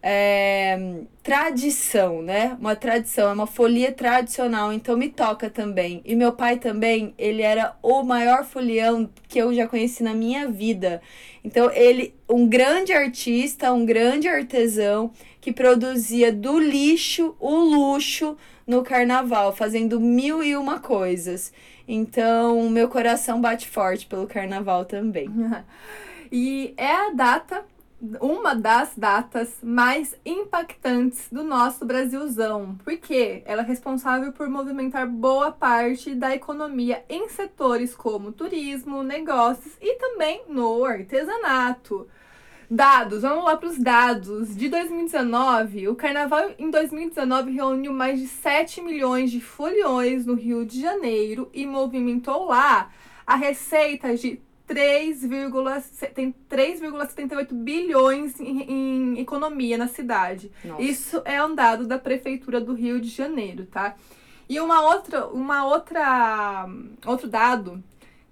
é, 0.02 1.02
tradição, 1.22 2.22
né? 2.22 2.56
Uma 2.58 2.74
tradição, 2.74 3.30
é 3.30 3.32
uma 3.32 3.46
folia 3.46 3.92
tradicional, 3.92 4.72
então 4.72 4.96
me 4.96 5.08
toca 5.08 5.50
também. 5.50 6.00
E 6.04 6.16
meu 6.16 6.32
pai 6.32 6.58
também, 6.58 7.14
ele 7.18 7.42
era 7.42 7.76
o 7.82 8.02
maior 8.02 8.44
folião 8.44 9.08
que 9.28 9.38
eu 9.38 9.54
já 9.54 9.66
conheci 9.66 10.02
na 10.02 10.14
minha 10.14 10.48
vida. 10.48 11.02
Então 11.44 11.70
ele, 11.72 12.14
um 12.28 12.48
grande 12.48 12.92
artista, 12.92 13.72
um 13.72 13.84
grande 13.84 14.28
artesão 14.28 15.12
que 15.40 15.52
produzia 15.52 16.32
do 16.32 16.58
lixo 16.58 17.34
o 17.38 17.56
luxo 17.56 18.36
no 18.66 18.82
carnaval, 18.82 19.54
fazendo 19.54 20.00
mil 20.00 20.42
e 20.42 20.56
uma 20.56 20.78
coisas. 20.78 21.52
Então, 21.88 22.70
meu 22.70 22.88
coração 22.88 23.40
bate 23.40 23.68
forte 23.68 24.06
pelo 24.06 24.26
carnaval 24.26 24.84
também. 24.84 25.28
E 26.32 26.74
é 26.76 26.92
a 26.92 27.10
data, 27.10 27.64
uma 28.20 28.54
das 28.54 28.92
datas 28.96 29.58
mais 29.62 30.14
impactantes 30.24 31.28
do 31.30 31.44
nosso 31.44 31.84
Brasilzão. 31.84 32.78
Porque 32.84 33.42
ela 33.44 33.62
é 33.62 33.64
responsável 33.64 34.32
por 34.32 34.48
movimentar 34.48 35.06
boa 35.06 35.52
parte 35.52 36.14
da 36.14 36.34
economia 36.34 37.04
em 37.08 37.28
setores 37.28 37.94
como 37.94 38.32
turismo, 38.32 39.02
negócios 39.02 39.74
e 39.80 39.96
também 39.96 40.42
no 40.48 40.84
artesanato. 40.84 42.08
Dados, 42.72 43.22
vamos 43.22 43.44
lá 43.44 43.56
para 43.56 43.68
os 43.68 43.78
dados. 43.78 44.54
De 44.54 44.68
2019, 44.68 45.88
o 45.88 45.96
carnaval 45.96 46.50
em 46.56 46.70
2019 46.70 47.50
reuniu 47.50 47.92
mais 47.92 48.20
de 48.20 48.28
7 48.28 48.80
milhões 48.80 49.30
de 49.32 49.40
foliões 49.40 50.24
no 50.24 50.34
Rio 50.34 50.64
de 50.64 50.80
Janeiro 50.80 51.50
e 51.52 51.66
movimentou 51.66 52.46
lá 52.46 52.90
a 53.26 53.34
receita 53.34 54.14
de 54.16 54.40
3,se- 54.74 56.06
tem 56.09 56.35
3,78 56.48 57.52
bilhões 57.52 58.38
em, 58.40 58.62
em 58.62 59.20
economia 59.20 59.76
na 59.76 59.88
cidade. 59.88 60.50
Nossa. 60.64 60.83
Isso 60.83 61.22
é 61.24 61.42
um 61.44 61.54
dado 61.54 61.87
da 61.87 61.98
prefeitura 61.98 62.61
do 62.61 62.72
Rio 62.74 63.00
de 63.00 63.09
Janeiro, 63.09 63.66
tá? 63.66 63.96
E 64.48 64.59
uma 64.61 64.80
outra, 64.83 65.26
uma 65.28 65.64
outra, 65.66 66.68
outro 67.06 67.28
dado 67.28 67.83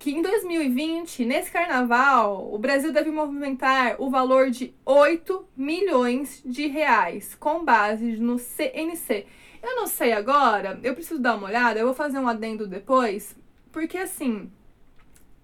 que 0.01 0.13
em 0.13 0.23
2020, 0.23 1.25
nesse 1.25 1.51
carnaval, 1.51 2.53
o 2.55 2.59
Brasil 2.59 2.93
deve 2.93 3.11
movimentar 3.11 3.97
o 4.01 4.09
valor 4.09 4.49
de 4.49 4.73
8 4.87 5.45
milhões 5.57 6.41
de 6.47 6.69
reais, 6.69 7.35
com 7.35 7.65
base 7.65 8.17
no 8.17 8.39
CNC. 8.39 9.27
Eu 9.61 9.75
não 9.75 9.89
sei 9.89 10.13
agora, 10.13 10.79
eu 10.85 10.95
preciso 10.95 11.21
dar 11.21 11.35
uma 11.37 11.49
olhada, 11.49 11.81
eu 11.81 11.87
vou 11.87 11.95
fazer 11.97 12.17
um 12.21 12.29
adendo 12.29 12.65
depois, 12.69 13.35
porque 13.73 13.99
assim, 13.99 14.49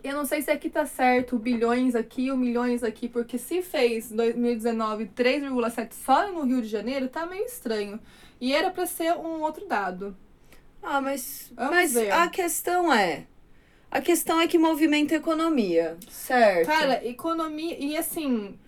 eu 0.04 0.14
não 0.14 0.26
sei 0.26 0.42
se 0.42 0.50
aqui 0.50 0.68
tá 0.68 0.84
certo, 0.84 1.38
bilhões 1.38 1.94
aqui, 1.94 2.30
o 2.30 2.36
milhões 2.36 2.84
aqui, 2.84 3.08
porque 3.08 3.38
se 3.38 3.62
fez 3.62 4.12
2019 4.12 5.06
3,7 5.06 5.92
só 5.92 6.30
no 6.30 6.42
Rio 6.42 6.60
de 6.60 6.68
Janeiro, 6.68 7.08
tá 7.08 7.24
meio 7.24 7.44
estranho. 7.46 7.98
E 8.38 8.52
era 8.52 8.70
para 8.70 8.84
ser 8.84 9.14
um 9.14 9.40
outro 9.40 9.66
dado. 9.66 10.14
Ah, 10.82 11.00
mas, 11.00 11.50
mas 11.56 11.96
a 11.96 12.28
questão 12.28 12.92
é, 12.92 13.24
a 13.90 14.02
questão 14.02 14.38
é 14.40 14.46
que 14.46 14.58
movimenta 14.58 15.14
a 15.14 15.16
economia, 15.16 15.96
certo? 16.10 16.66
Cara, 16.66 17.06
economia. 17.06 17.76
E 17.78 17.96
assim, 17.96 18.58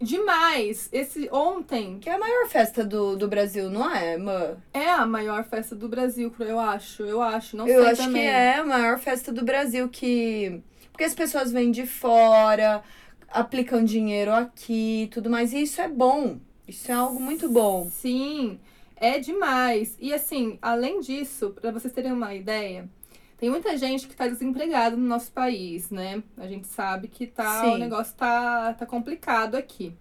demais. 0.00 0.88
Esse 0.92 1.28
ontem. 1.32 1.98
Que 1.98 2.08
é 2.08 2.14
a 2.14 2.18
maior 2.18 2.48
festa 2.48 2.84
do, 2.84 3.16
do 3.16 3.28
Brasil, 3.28 3.70
não 3.70 3.94
é, 3.94 4.16
Mã? 4.16 4.56
É 4.72 4.90
a 4.90 5.06
maior 5.06 5.44
festa 5.44 5.74
do 5.74 5.88
Brasil, 5.88 6.32
eu 6.40 6.58
acho. 6.58 7.02
Eu 7.02 7.22
acho, 7.22 7.56
não 7.56 7.66
eu 7.66 7.82
sei 7.82 7.92
acho 7.92 8.02
também. 8.02 8.22
que 8.22 8.28
é 8.28 8.56
a 8.56 8.64
maior 8.64 8.98
festa 8.98 9.32
do 9.32 9.44
Brasil 9.44 9.88
que. 9.88 10.62
Porque 10.92 11.04
as 11.04 11.14
pessoas 11.14 11.52
vêm 11.52 11.70
de 11.70 11.86
fora, 11.86 12.82
aplicam 13.28 13.84
dinheiro 13.84 14.32
aqui 14.32 15.08
tudo 15.12 15.30
mais. 15.30 15.52
E 15.52 15.62
isso 15.62 15.80
é 15.80 15.88
bom. 15.88 16.38
Isso 16.66 16.90
é 16.90 16.94
algo 16.94 17.20
muito 17.20 17.48
bom. 17.48 17.88
Sim, 17.90 18.58
é 18.96 19.18
demais. 19.18 19.96
E 20.00 20.12
assim, 20.12 20.58
além 20.60 21.00
disso, 21.00 21.50
para 21.50 21.70
vocês 21.70 21.92
terem 21.92 22.12
uma 22.12 22.34
ideia, 22.34 22.88
tem 23.38 23.48
muita 23.48 23.76
gente 23.76 24.06
que 24.06 24.12
está 24.12 24.26
desempregada 24.26 24.96
no 24.96 25.06
nosso 25.06 25.30
país, 25.30 25.90
né? 25.90 26.22
A 26.36 26.46
gente 26.46 26.66
sabe 26.66 27.06
que 27.06 27.26
tá, 27.26 27.72
o 27.72 27.78
negócio 27.78 28.14
tá, 28.16 28.74
tá 28.74 28.84
complicado 28.84 29.54
aqui. 29.54 29.94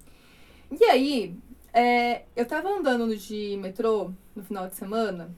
E 0.71 0.83
aí, 0.85 1.35
é, 1.71 2.23
eu 2.35 2.45
tava 2.45 2.67
andando 2.67 3.15
de 3.15 3.55
metrô 3.61 4.11
no 4.35 4.43
final 4.43 4.67
de 4.67 4.75
semana 4.75 5.29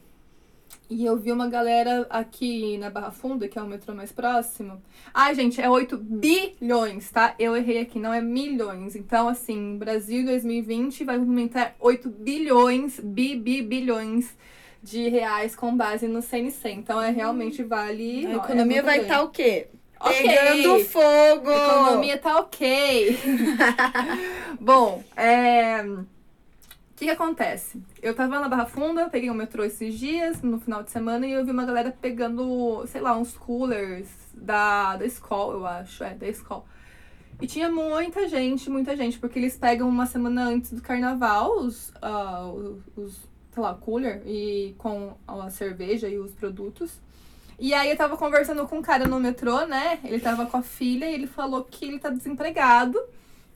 e 0.88 1.04
eu 1.04 1.16
vi 1.16 1.30
uma 1.30 1.46
galera 1.48 2.06
aqui 2.08 2.78
na 2.78 2.88
Barra 2.88 3.10
Funda, 3.10 3.46
que 3.46 3.58
é 3.58 3.62
o 3.62 3.66
metrô 3.66 3.94
mais 3.94 4.10
próximo. 4.10 4.82
Ai, 5.12 5.34
gente, 5.34 5.60
é 5.60 5.68
8 5.68 5.98
bilhões, 5.98 7.10
tá? 7.10 7.34
Eu 7.38 7.54
errei 7.54 7.80
aqui, 7.80 8.00
não 8.00 8.14
é 8.14 8.20
milhões. 8.22 8.96
Então, 8.96 9.28
assim, 9.28 9.76
Brasil 9.76 10.24
2020 10.24 11.04
vai 11.04 11.18
movimentar 11.18 11.76
8 11.78 12.08
bilhões, 12.08 12.98
bi, 12.98 13.36
bi, 13.36 13.60
bilhões 13.60 14.34
de 14.82 15.08
reais 15.08 15.54
com 15.54 15.76
base 15.76 16.08
no 16.08 16.22
CNC. 16.22 16.70
Então, 16.70 17.00
é 17.00 17.10
realmente 17.10 17.62
vale. 17.62 18.26
A 18.26 18.30
ó, 18.30 18.44
economia 18.44 18.78
é 18.78 18.82
vai 18.82 19.00
estar 19.00 19.16
tá 19.16 19.22
o 19.22 19.28
quê? 19.28 19.68
Ok. 20.00 20.16
Pegando 20.16 20.84
fogo! 20.86 21.50
A 21.50 21.82
economia 21.82 22.18
tá 22.18 22.38
ok. 22.38 23.18
Bom, 24.58 25.04
é. 25.14 25.82
O 25.82 26.06
que, 26.96 27.06
que 27.06 27.10
acontece? 27.10 27.82
Eu 28.02 28.14
tava 28.14 28.40
na 28.40 28.48
Barra 28.48 28.66
Funda, 28.66 29.08
peguei 29.08 29.30
o 29.30 29.34
metrô 29.34 29.64
esses 29.64 29.98
dias, 29.98 30.42
no 30.42 30.60
final 30.60 30.82
de 30.82 30.90
semana, 30.90 31.26
e 31.26 31.32
eu 31.32 31.44
vi 31.44 31.50
uma 31.50 31.64
galera 31.64 31.96
pegando, 31.98 32.84
sei 32.86 33.00
lá, 33.00 33.16
uns 33.16 33.34
coolers 33.36 34.08
da, 34.34 34.96
da 34.96 35.06
escola, 35.06 35.54
eu 35.54 35.66
acho. 35.66 36.04
É, 36.04 36.14
da 36.14 36.28
escola. 36.28 36.64
E 37.40 37.46
tinha 37.46 37.70
muita 37.70 38.28
gente, 38.28 38.68
muita 38.68 38.94
gente, 38.94 39.18
porque 39.18 39.38
eles 39.38 39.56
pegam 39.56 39.88
uma 39.88 40.04
semana 40.04 40.44
antes 40.44 40.72
do 40.72 40.82
carnaval 40.82 41.58
os, 41.58 41.90
uh, 42.02 42.82
os, 42.94 43.26
sei 43.52 43.62
lá, 43.62 43.74
cooler 43.74 44.22
e 44.26 44.74
com 44.78 45.16
a 45.26 45.50
cerveja 45.50 46.08
e 46.08 46.18
os 46.18 46.32
produtos. 46.32 47.00
E 47.58 47.74
aí 47.74 47.90
eu 47.90 47.96
tava 47.96 48.16
conversando 48.16 48.66
com 48.66 48.78
um 48.78 48.82
cara 48.82 49.06
no 49.06 49.20
metrô, 49.20 49.66
né? 49.66 49.98
Ele 50.04 50.20
tava 50.20 50.46
com 50.46 50.56
a 50.56 50.62
filha 50.62 51.10
e 51.10 51.14
ele 51.14 51.26
falou 51.26 51.64
que 51.64 51.84
ele 51.84 51.98
tá 51.98 52.08
desempregado. 52.08 52.98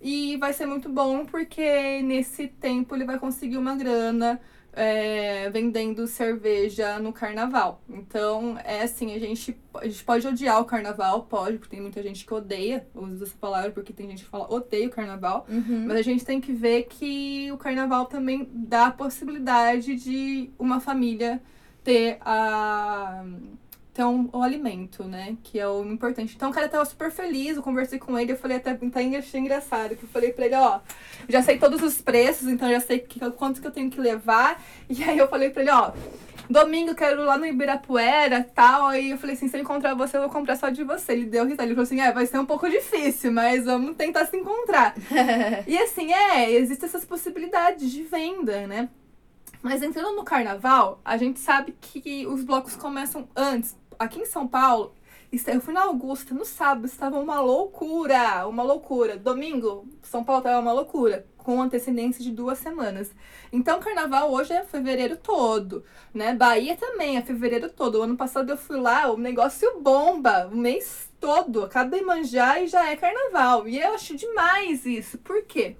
E 0.00 0.37
vai 0.37 0.52
ser 0.52 0.66
muito 0.66 0.90
bom 0.90 1.24
porque 1.24 2.02
nesse 2.02 2.46
tempo 2.46 2.94
ele 2.94 3.07
vai 3.07 3.18
conseguir 3.18 3.57
uma 3.57 3.74
grana 3.74 4.38
é, 4.76 5.48
vendendo 5.50 6.06
cerveja 6.06 6.98
no 6.98 7.12
carnaval. 7.12 7.82
Então, 7.88 8.58
é 8.64 8.82
assim, 8.82 9.14
a 9.14 9.18
gente, 9.18 9.56
a 9.74 9.87
gente 9.87 10.04
pode 10.04 10.26
odiar 10.26 10.60
o 10.60 10.64
carnaval, 10.64 11.22
pode, 11.22 11.58
porque 11.58 11.70
tem 11.70 11.80
muita 11.80 12.02
gente 12.02 12.24
que 12.26 12.34
odeia, 12.34 12.87
usa 12.94 13.24
essa 13.24 13.37
palavra 13.40 13.70
porque 13.70 13.92
tem 13.92 14.08
gente 14.08 14.24
que 14.24 14.30
fala 14.30 14.52
odeio 14.52 14.88
o 14.88 14.92
carnaval. 14.92 15.46
Uhum. 15.48 15.87
Mas 15.87 15.98
a 15.98 16.02
gente 16.02 16.24
tem 16.24 16.40
que 16.40 16.52
ver 16.52 16.84
que 16.84 17.50
o 17.52 17.56
carnaval 17.56 18.06
também 18.06 18.48
dá 18.52 18.87
a 18.87 18.90
possibilidade 18.90 19.94
de 19.96 20.50
uma 20.58 20.80
família 20.80 21.40
ter 21.82 22.16
a 22.22 23.24
então, 23.94 24.28
o 24.33 24.42
alimento, 24.42 25.04
né? 25.04 25.37
Que 25.44 25.61
é 25.61 25.68
o 25.68 25.85
importante. 25.85 26.35
Então, 26.35 26.50
o 26.50 26.52
cara 26.52 26.68
tava 26.68 26.85
super 26.85 27.12
feliz, 27.12 27.57
eu 27.57 27.62
conversei 27.62 27.96
com 27.96 28.18
ele, 28.18 28.33
eu 28.33 28.37
falei 28.37 28.57
até, 28.57 28.74
tá 28.74 29.00
achei 29.16 29.40
engraçado, 29.40 29.94
que 29.94 30.02
eu 30.02 30.09
falei 30.09 30.33
pra 30.33 30.46
ele, 30.46 30.57
ó, 30.57 30.80
já 31.28 31.40
sei 31.44 31.59
todos 31.59 31.80
os 31.80 32.00
preços, 32.00 32.48
então 32.48 32.68
já 32.68 32.80
sei 32.80 32.98
que, 32.98 33.20
quanto 33.30 33.61
que 33.61 33.66
eu 33.68 33.70
tenho 33.70 33.88
que 33.88 34.00
levar. 34.00 34.61
E 34.90 35.02
aí 35.04 35.16
eu 35.16 35.28
falei 35.28 35.50
pra 35.50 35.62
ele, 35.62 35.70
ó, 35.70 35.92
domingo 36.50 36.90
eu 36.90 36.94
quero 36.96 37.22
ir 37.22 37.24
lá 37.24 37.38
no 37.38 37.46
Ibirapuera 37.46 38.42
tal. 38.52 38.87
Aí 38.88 39.11
eu 39.11 39.18
falei 39.18 39.37
assim, 39.37 39.46
se 39.46 39.57
eu 39.57 39.61
encontrar 39.61 39.94
você, 39.94 40.16
eu 40.16 40.22
vou 40.22 40.30
comprar 40.30 40.57
só 40.57 40.70
de 40.70 40.83
você. 40.83 41.12
Ele 41.12 41.26
deu 41.26 41.44
risada, 41.44 41.62
ele 41.62 41.74
falou 41.74 41.85
assim, 41.85 42.00
é, 42.00 42.11
vai 42.11 42.26
ser 42.26 42.38
um 42.38 42.46
pouco 42.46 42.68
difícil, 42.68 43.30
mas 43.30 43.64
vamos 43.64 43.96
tentar 43.96 44.26
se 44.26 44.37
encontrar. 44.37 44.94
e 45.68 45.78
assim, 45.78 46.12
é, 46.12 46.50
existem 46.50 46.88
essas 46.88 47.04
possibilidades 47.04 47.92
de 47.92 48.02
venda, 48.02 48.66
né? 48.66 48.88
Mas 49.64 49.83
entrando 49.83 50.14
no 50.14 50.24
carnaval, 50.24 51.00
a 51.02 51.16
gente 51.16 51.40
sabe 51.40 51.74
que 51.80 52.26
os 52.26 52.44
blocos 52.44 52.76
começam 52.76 53.26
antes 53.35 53.74
aqui 53.98 54.20
em 54.20 54.26
São 54.26 54.46
Paulo, 54.46 54.94
eu 55.48 55.61
fui 55.61 55.74
na 55.74 55.83
Augusta 55.83 56.33
no 56.33 56.44
sábado, 56.44 56.87
estava 56.87 57.18
uma 57.18 57.40
loucura, 57.40 58.46
uma 58.46 58.62
loucura. 58.62 59.16
Domingo, 59.16 59.88
São 60.02 60.22
Paulo 60.22 60.40
estava 60.40 60.61
uma 60.61 60.72
loucura, 60.72 61.26
com 61.37 61.61
antecedência 61.61 62.22
de 62.22 62.30
duas 62.30 62.59
semanas. 62.59 63.11
Então, 63.52 63.80
carnaval 63.80 64.33
hoje 64.33 64.52
é 64.52 64.62
fevereiro 64.62 65.16
todo, 65.16 65.85
né? 66.12 66.35
Bahia 66.35 66.76
também 66.76 67.16
é 67.16 67.22
fevereiro 67.22 67.68
todo. 67.68 67.98
O 67.98 68.02
ano 68.02 68.16
passado 68.16 68.50
eu 68.50 68.57
fui 68.57 68.78
lá, 68.78 69.11
o 69.11 69.16
negócio 69.16 69.80
bomba, 69.80 70.46
o 70.46 70.57
mês 70.57 71.11
todo. 71.18 71.64
Acaba 71.64 71.96
de 71.96 72.04
manjar 72.04 72.62
e 72.62 72.68
já 72.68 72.88
é 72.90 72.96
carnaval. 72.96 73.66
E 73.68 73.80
eu 73.80 73.94
acho 73.94 74.16
demais 74.16 74.87
isso. 74.87 75.18
Por 75.18 75.42
quê? 75.42 75.76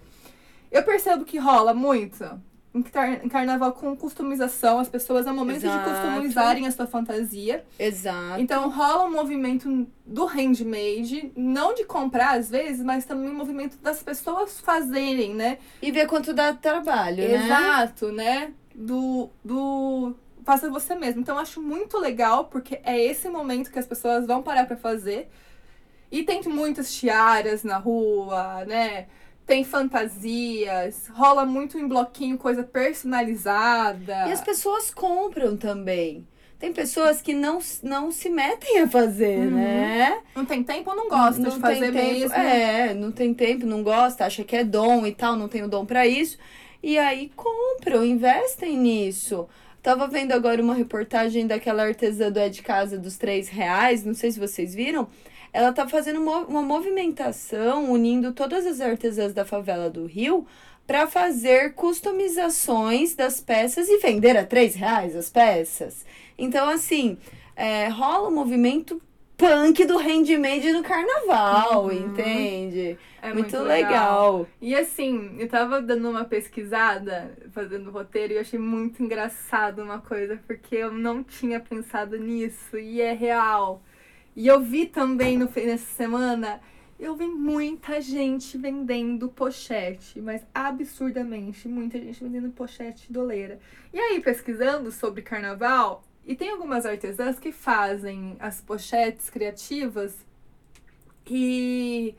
Eu 0.71 0.83
percebo 0.83 1.25
que 1.25 1.39
rola 1.39 1.73
muito 1.73 2.25
em 2.75 3.29
carnaval 3.29 3.73
com 3.73 3.97
customização, 3.97 4.81
as 4.81 4.89
pessoas 4.89 5.29
é 5.29 5.31
o 5.31 5.35
momento 5.35 5.65
Exato. 5.65 5.89
de 5.89 5.95
customizarem 5.95 6.67
a 6.67 6.73
sua 6.73 6.89
fantasia. 6.89 7.65
Exato. 7.79 8.41
Então 8.41 8.69
rola 8.69 9.05
um 9.05 9.13
movimento 9.13 9.87
do 10.05 10.25
handmade, 10.27 11.33
não 11.37 11.73
de 11.73 11.85
comprar 11.85 12.37
às 12.37 12.51
vezes, 12.51 12.85
mas 12.85 13.05
também 13.05 13.31
um 13.31 13.35
movimento 13.35 13.77
das 13.79 14.03
pessoas 14.03 14.61
fazerem, 14.61 15.35
né? 15.35 15.59
E 15.81 15.93
ver 15.93 16.09
quanto 16.09 16.35
dá 16.35 16.53
trabalho, 16.53 17.23
Exato, 17.23 17.39
né? 17.39 17.45
Exato, 17.47 18.13
né? 18.13 18.53
Do, 18.75 19.31
do 19.45 20.17
faça 20.45 20.69
você 20.69 20.97
mesmo. 20.97 21.21
Então 21.21 21.39
acho 21.39 21.63
muito 21.63 21.97
legal 21.97 22.47
porque 22.47 22.81
é 22.83 23.01
esse 23.01 23.29
momento 23.29 23.71
que 23.71 23.79
as 23.79 23.87
pessoas 23.87 24.27
vão 24.27 24.43
parar 24.43 24.67
para 24.67 24.77
fazer. 24.77 25.31
E 26.11 26.25
tem 26.25 26.43
muitas 26.43 26.93
tiaras 26.93 27.63
na 27.63 27.79
rua, 27.79 28.65
né? 28.65 29.07
Tem 29.47 29.63
fantasias, 29.63 31.09
rola 31.09 31.45
muito 31.45 31.79
em 31.79 31.87
bloquinho 31.87 32.39
coisa 32.39 32.63
personalizada. 32.63 34.29
E 34.29 34.33
as 34.33 34.41
pessoas 34.41 34.91
compram 34.91 35.57
também. 35.57 36.27
Tem 36.59 36.73
pessoas 36.73 37.21
que 37.21 37.35
não, 37.35 37.59
não 37.83 38.11
se 38.11 38.31
metem 38.31 38.81
a 38.81 38.89
fazer, 38.89 39.39
uhum. 39.41 39.51
né? 39.51 40.19
Não 40.35 40.47
tem 40.47 40.63
tempo 40.63 40.89
ou 40.91 40.97
não 40.97 41.09
gosta 41.09 41.43
não 41.43 41.51
de 41.51 41.59
fazer 41.59 41.91
mesmo. 41.91 42.35
É, 42.35 42.95
não 42.95 43.13
tem 43.13 43.35
tempo, 43.35 43.67
não 43.67 43.83
gosta, 43.83 44.25
acha 44.25 44.43
que 44.45 44.57
é 44.57 44.65
dom 44.65 45.07
e 45.07 45.13
tal, 45.13 45.37
não 45.37 45.49
tem 45.49 45.63
o 45.63 45.69
dom 45.69 45.85
para 45.85 46.07
isso. 46.07 46.39
E 46.83 46.97
aí 46.99 47.31
compram, 47.37 48.05
investem 48.05 48.79
nisso. 48.79 49.47
Tava 49.83 50.09
vendo 50.09 50.33
agora 50.33 50.63
uma 50.63 50.75
reportagem 50.75 51.47
daquela 51.47 51.83
artesã 51.83 52.33
do 52.33 52.39
É 52.39 52.49
de 52.49 52.63
Casa 52.63 52.97
dos 52.97 53.19
três 53.19 53.49
reais, 53.49 54.03
não 54.03 54.15
sei 54.15 54.31
se 54.31 54.41
vocês 54.41 54.75
viram 54.75 55.07
ela 55.55 55.73
tá 55.73 55.89
fazendo 55.89 56.21
uma 56.21 56.63
movimentação 56.63 57.93
unindo 57.93 58.33
todas 58.33 58.67
as 58.67 58.81
artesãs 58.81 59.33
da 59.33 59.45
favela 59.45 59.89
do 59.89 60.05
Rio 60.05 60.45
para 60.85 61.07
fazer 61.07 61.75
customizações 61.75 63.15
das 63.15 63.41
peças 63.41 63.89
e 63.89 63.99
vender 63.99 64.37
a 64.37 64.45
três 64.45 64.75
reais 64.75 65.15
as 65.15 65.31
peças. 65.31 66.05
Então, 66.37 66.69
assim, 66.69 67.17
é, 67.55 67.87
rola 67.87 68.29
um 68.29 68.35
movimento 68.35 69.01
punk 69.37 69.85
do 69.85 69.97
handmade 69.97 70.73
no 70.73 70.83
carnaval, 70.83 71.87
uhum. 71.87 71.93
entende? 71.93 72.99
É 73.23 73.33
muito, 73.33 73.53
muito 73.53 73.59
legal. 73.63 74.39
legal. 74.39 74.49
E 74.61 74.75
assim, 74.75 75.37
eu 75.39 75.49
tava 75.49 75.81
dando 75.81 76.11
uma 76.11 76.25
pesquisada, 76.25 77.33
fazendo 77.53 77.93
roteiro, 77.93 78.33
e 78.33 78.37
eu 78.37 78.41
achei 78.41 78.59
muito 78.59 79.01
engraçado 79.01 79.83
uma 79.83 80.01
coisa, 80.01 80.37
porque 80.49 80.75
eu 80.75 80.91
não 80.91 81.23
tinha 81.23 81.61
pensado 81.61 82.19
nisso, 82.19 82.77
e 82.77 83.01
é 83.01 83.13
real. 83.13 83.81
E 84.37 84.47
eu 84.47 84.61
vi 84.61 84.87
também 84.87 85.39
no, 85.39 85.47
nessa 85.47 85.87
semana, 85.97 86.61
eu 86.99 87.15
vi 87.15 87.27
muita 87.27 88.01
gente 88.01 88.59
vendendo 88.59 89.29
pochete, 89.29 90.21
mas 90.21 90.43
absurdamente, 90.55 91.69
muita 91.69 91.99
gente 91.99 92.23
vendendo 92.23 92.51
pochete 92.51 93.13
doleira. 93.13 93.61
E 93.93 93.99
aí, 93.99 94.21
pesquisando 94.21 94.91
sobre 94.91 95.23
carnaval, 95.23 96.05
e 96.27 96.35
tem 96.35 96.51
algumas 96.51 96.87
artesãs 96.87 97.39
que 97.39 97.53
fazem 97.53 98.37
as 98.41 98.61
pochetes 98.61 99.29
criativas 99.29 100.17
E 101.27 102.15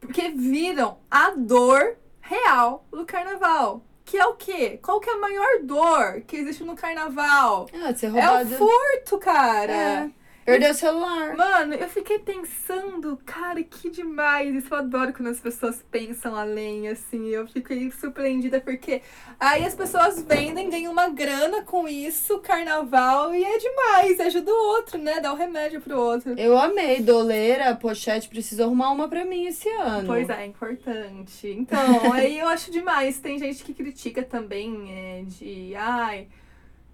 porque 0.00 0.30
viram 0.30 0.98
a 1.10 1.30
dor 1.30 1.96
real 2.20 2.86
do 2.90 3.04
carnaval. 3.04 3.84
Que 4.04 4.16
é 4.16 4.26
o 4.26 4.34
quê? 4.34 4.78
Qual 4.82 4.98
que 4.98 5.08
é 5.08 5.12
a 5.12 5.18
maior 5.18 5.62
dor 5.62 6.22
que 6.22 6.36
existe 6.36 6.64
no 6.64 6.74
carnaval? 6.74 7.68
Ah, 7.72 7.94
ser 7.94 8.06
É 8.06 8.08
roubado. 8.08 8.54
o 8.54 8.58
furto, 8.58 9.18
cara. 9.18 9.72
É. 9.72 10.10
Perdeu 10.44 10.70
o 10.70 10.74
celular. 10.74 11.36
Mano, 11.36 11.74
eu 11.74 11.88
fiquei 11.88 12.18
pensando, 12.18 13.18
cara, 13.24 13.62
que 13.62 13.90
demais. 13.90 14.54
Isso 14.54 14.72
eu 14.72 14.78
adoro 14.78 15.12
quando 15.12 15.28
as 15.28 15.38
pessoas 15.40 15.84
pensam 15.90 16.34
além, 16.34 16.88
assim. 16.88 17.28
Eu 17.28 17.46
fiquei 17.46 17.90
surpreendida 17.90 18.60
porque 18.60 19.02
aí 19.38 19.64
as 19.64 19.74
pessoas 19.74 20.22
vendem, 20.22 20.70
ganham 20.70 20.92
uma 20.92 21.08
grana 21.08 21.62
com 21.62 21.86
isso, 21.86 22.38
carnaval, 22.38 23.34
e 23.34 23.44
é 23.44 23.58
demais. 23.58 24.20
Ajuda 24.20 24.50
o 24.50 24.66
outro, 24.76 24.98
né? 24.98 25.20
Dá 25.20 25.32
o 25.32 25.36
remédio 25.36 25.80
pro 25.80 25.98
outro. 25.98 26.34
Eu 26.38 26.58
amei. 26.58 27.00
Doleira, 27.00 27.74
pochete, 27.76 28.28
preciso 28.28 28.62
arrumar 28.62 28.90
uma 28.90 29.08
pra 29.08 29.24
mim 29.24 29.46
esse 29.46 29.68
ano. 29.68 30.06
Pois 30.06 30.28
é, 30.28 30.46
importante. 30.46 31.48
Então, 31.48 32.12
aí 32.12 32.38
eu 32.38 32.48
acho 32.48 32.70
demais. 32.70 33.20
Tem 33.20 33.38
gente 33.38 33.62
que 33.62 33.74
critica 33.74 34.22
também 34.22 34.92
é, 34.92 35.22
de, 35.26 35.74
ai, 35.76 36.28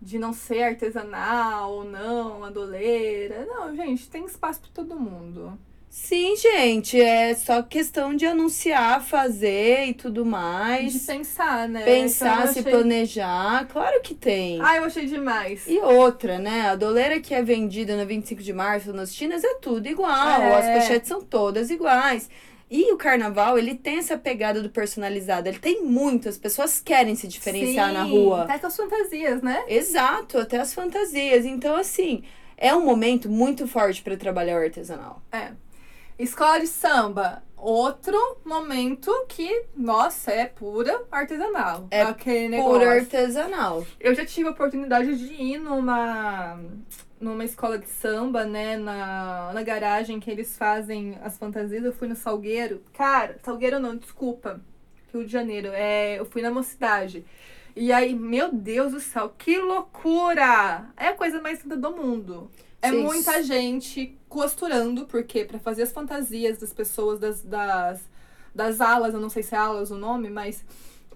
de 0.00 0.18
não 0.18 0.32
ser 0.32 0.62
artesanal 0.62 1.72
ou 1.72 1.84
não, 1.84 2.44
a 2.44 2.50
doleira. 2.50 3.46
Não, 3.46 3.74
gente, 3.74 4.08
tem 4.08 4.24
espaço 4.24 4.60
pra 4.60 4.70
todo 4.74 4.98
mundo. 4.98 5.58
Sim, 5.88 6.36
gente. 6.36 7.00
É 7.00 7.34
só 7.34 7.62
questão 7.62 8.14
de 8.14 8.26
anunciar, 8.26 9.02
fazer 9.02 9.86
e 9.86 9.94
tudo 9.94 10.24
De 10.24 10.28
mais. 10.28 11.06
pensar, 11.06 11.66
né? 11.68 11.84
Pensar, 11.84 12.40
Então, 12.40 12.52
se 12.52 12.58
achei- 12.58 12.70
planejar. 12.72 13.66
Claro 13.68 14.02
que 14.02 14.14
tem. 14.14 14.60
Ai, 14.60 14.78
eu 14.78 14.84
achei 14.84 15.06
demais. 15.06 15.66
E 15.66 15.78
outra, 15.78 16.38
né? 16.38 16.68
A 16.68 16.76
doleira 16.76 17.18
que 17.18 17.32
é 17.34 17.42
vendida 17.42 17.96
no 17.96 18.04
25 18.04 18.42
de 18.42 18.52
março 18.52 18.92
nas 18.92 19.14
Chinas 19.14 19.42
é 19.42 19.54
tudo 19.54 19.86
igual. 19.88 20.40
É. 20.42 20.54
As 20.76 20.82
pochetes 20.82 21.08
são 21.08 21.22
todas 21.22 21.70
iguais. 21.70 22.28
E 22.68 22.92
o 22.92 22.96
carnaval, 22.96 23.56
ele 23.56 23.76
tem 23.76 23.98
essa 23.98 24.18
pegada 24.18 24.60
do 24.60 24.68
personalizado. 24.68 25.48
Ele 25.48 25.58
tem 25.58 25.82
muito. 25.84 26.28
As 26.28 26.36
pessoas 26.36 26.80
querem 26.80 27.14
se 27.14 27.28
diferenciar 27.28 27.92
na 27.92 28.04
Sim, 28.04 28.10
rua. 28.10 28.42
Até 28.42 28.58
com 28.58 28.66
as 28.66 28.76
fantasias, 28.76 29.40
né? 29.40 29.64
Exato, 29.68 30.38
até 30.38 30.58
as 30.58 30.74
fantasias. 30.74 31.44
Então, 31.44 31.76
assim, 31.76 32.24
é 32.56 32.74
um 32.74 32.84
momento 32.84 33.28
muito 33.28 33.68
forte 33.68 34.02
para 34.02 34.16
trabalhar 34.16 34.58
o 34.58 34.64
artesanal. 34.64 35.22
É. 35.30 35.52
Escola 36.18 36.58
de 36.58 36.66
samba. 36.66 37.42
Outro 37.56 38.18
momento 38.44 39.10
que, 39.28 39.64
nossa, 39.74 40.30
é 40.30 40.44
pura 40.46 41.04
artesanal. 41.10 41.86
É 41.90 42.02
aquele 42.02 42.48
negócio. 42.48 42.88
artesanal. 42.88 43.86
Eu 43.98 44.14
já 44.14 44.26
tive 44.26 44.48
a 44.48 44.52
oportunidade 44.52 45.16
de 45.16 45.32
ir 45.34 45.58
numa, 45.58 46.60
numa 47.20 47.44
escola 47.44 47.78
de 47.78 47.88
samba, 47.88 48.44
né? 48.44 48.76
Na, 48.76 49.52
na 49.52 49.62
garagem 49.62 50.20
que 50.20 50.30
eles 50.30 50.56
fazem 50.56 51.18
as 51.22 51.38
fantasias. 51.38 51.84
Eu 51.84 51.92
fui 51.92 52.08
no 52.08 52.16
Salgueiro. 52.16 52.82
Cara, 52.92 53.38
Salgueiro 53.42 53.78
não, 53.78 53.96
desculpa. 53.96 54.60
Rio 55.12 55.24
de 55.24 55.32
Janeiro. 55.32 55.68
É, 55.72 56.18
eu 56.18 56.26
fui 56.26 56.42
na 56.42 56.50
Mocidade. 56.50 57.24
E 57.74 57.92
aí, 57.92 58.14
meu 58.14 58.52
Deus 58.52 58.92
do 58.92 59.00
céu, 59.00 59.34
que 59.36 59.58
loucura! 59.58 60.88
É 60.96 61.08
a 61.08 61.14
coisa 61.14 61.40
mais 61.40 61.62
linda 61.62 61.76
do 61.76 61.90
mundo. 61.90 62.50
É 62.80 62.90
Sim. 62.90 63.02
muita 63.02 63.42
gente 63.42 64.16
costurando, 64.28 65.06
porque 65.06 65.44
para 65.44 65.58
fazer 65.58 65.82
as 65.82 65.92
fantasias 65.92 66.58
das 66.58 66.72
pessoas 66.72 67.18
das, 67.18 67.42
das, 67.42 68.00
das 68.54 68.80
alas, 68.80 69.12
eu 69.12 69.20
não 69.20 69.28
sei 69.28 69.42
se 69.42 69.54
é 69.54 69.58
alas 69.58 69.90
o 69.90 69.96
nome, 69.96 70.30
mas 70.30 70.64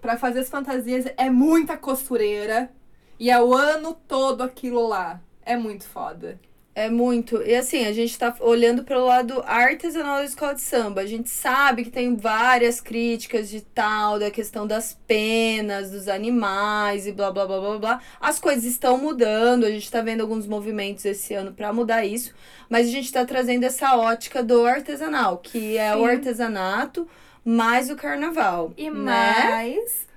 Pra 0.01 0.17
fazer 0.17 0.39
as 0.39 0.49
fantasias 0.49 1.05
é 1.15 1.29
muita 1.29 1.77
costureira. 1.77 2.71
E 3.19 3.29
é 3.29 3.39
o 3.39 3.53
ano 3.53 3.93
todo 4.07 4.41
aquilo 4.41 4.87
lá. 4.87 5.21
É 5.43 5.57
muito 5.57 5.85
foda. 5.85 6.39
É 6.73 6.89
muito. 6.89 7.41
E 7.41 7.53
assim, 7.53 7.85
a 7.85 7.91
gente 7.91 8.17
tá 8.17 8.33
olhando 8.39 8.83
pelo 8.85 9.05
lado 9.05 9.43
artesanal 9.45 10.17
da 10.17 10.23
escola 10.23 10.55
de 10.55 10.61
samba. 10.61 11.01
A 11.01 11.05
gente 11.05 11.29
sabe 11.29 11.83
que 11.83 11.91
tem 11.91 12.15
várias 12.15 12.79
críticas 12.79 13.49
de 13.49 13.59
tal, 13.59 14.17
da 14.17 14.31
questão 14.31 14.65
das 14.65 14.97
penas, 15.05 15.91
dos 15.91 16.07
animais 16.07 17.05
e 17.05 17.11
blá 17.11 17.29
blá 17.29 17.45
blá 17.45 17.59
blá 17.59 17.77
blá. 17.77 18.01
As 18.21 18.39
coisas 18.39 18.63
estão 18.63 18.97
mudando, 18.97 19.65
a 19.65 19.69
gente 19.69 19.91
tá 19.91 20.01
vendo 20.01 20.21
alguns 20.21 20.47
movimentos 20.47 21.03
esse 21.03 21.33
ano 21.33 21.51
para 21.51 21.73
mudar 21.73 22.05
isso, 22.05 22.33
mas 22.69 22.87
a 22.87 22.91
gente 22.91 23.11
tá 23.11 23.25
trazendo 23.25 23.65
essa 23.65 23.97
ótica 23.97 24.41
do 24.41 24.65
artesanal, 24.65 25.39
que 25.39 25.77
é 25.77 25.93
o 25.93 25.99
Sim. 25.99 26.07
artesanato 26.07 27.07
mais 27.43 27.89
o 27.89 27.97
carnaval. 27.97 28.71
E 28.77 28.89
né? 28.89 28.95
mais. 28.95 30.07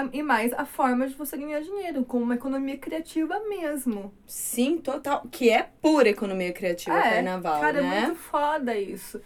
A- 0.00 0.08
e 0.12 0.22
mais 0.22 0.52
a 0.52 0.64
forma 0.64 1.06
de 1.06 1.14
você 1.14 1.36
ganhar 1.36 1.60
dinheiro, 1.60 2.04
com 2.04 2.18
uma 2.20 2.34
economia 2.34 2.76
criativa 2.78 3.38
mesmo. 3.48 4.12
Sim, 4.26 4.78
total. 4.78 5.22
Que 5.30 5.50
é 5.50 5.68
pura 5.80 6.08
economia 6.08 6.52
criativa 6.52 6.96
é, 6.98 7.10
carnaval, 7.14 7.60
cara, 7.60 7.80
né? 7.82 7.98
é 7.98 8.06
muito 8.06 8.18
foda 8.20 8.76
isso. 8.76 9.20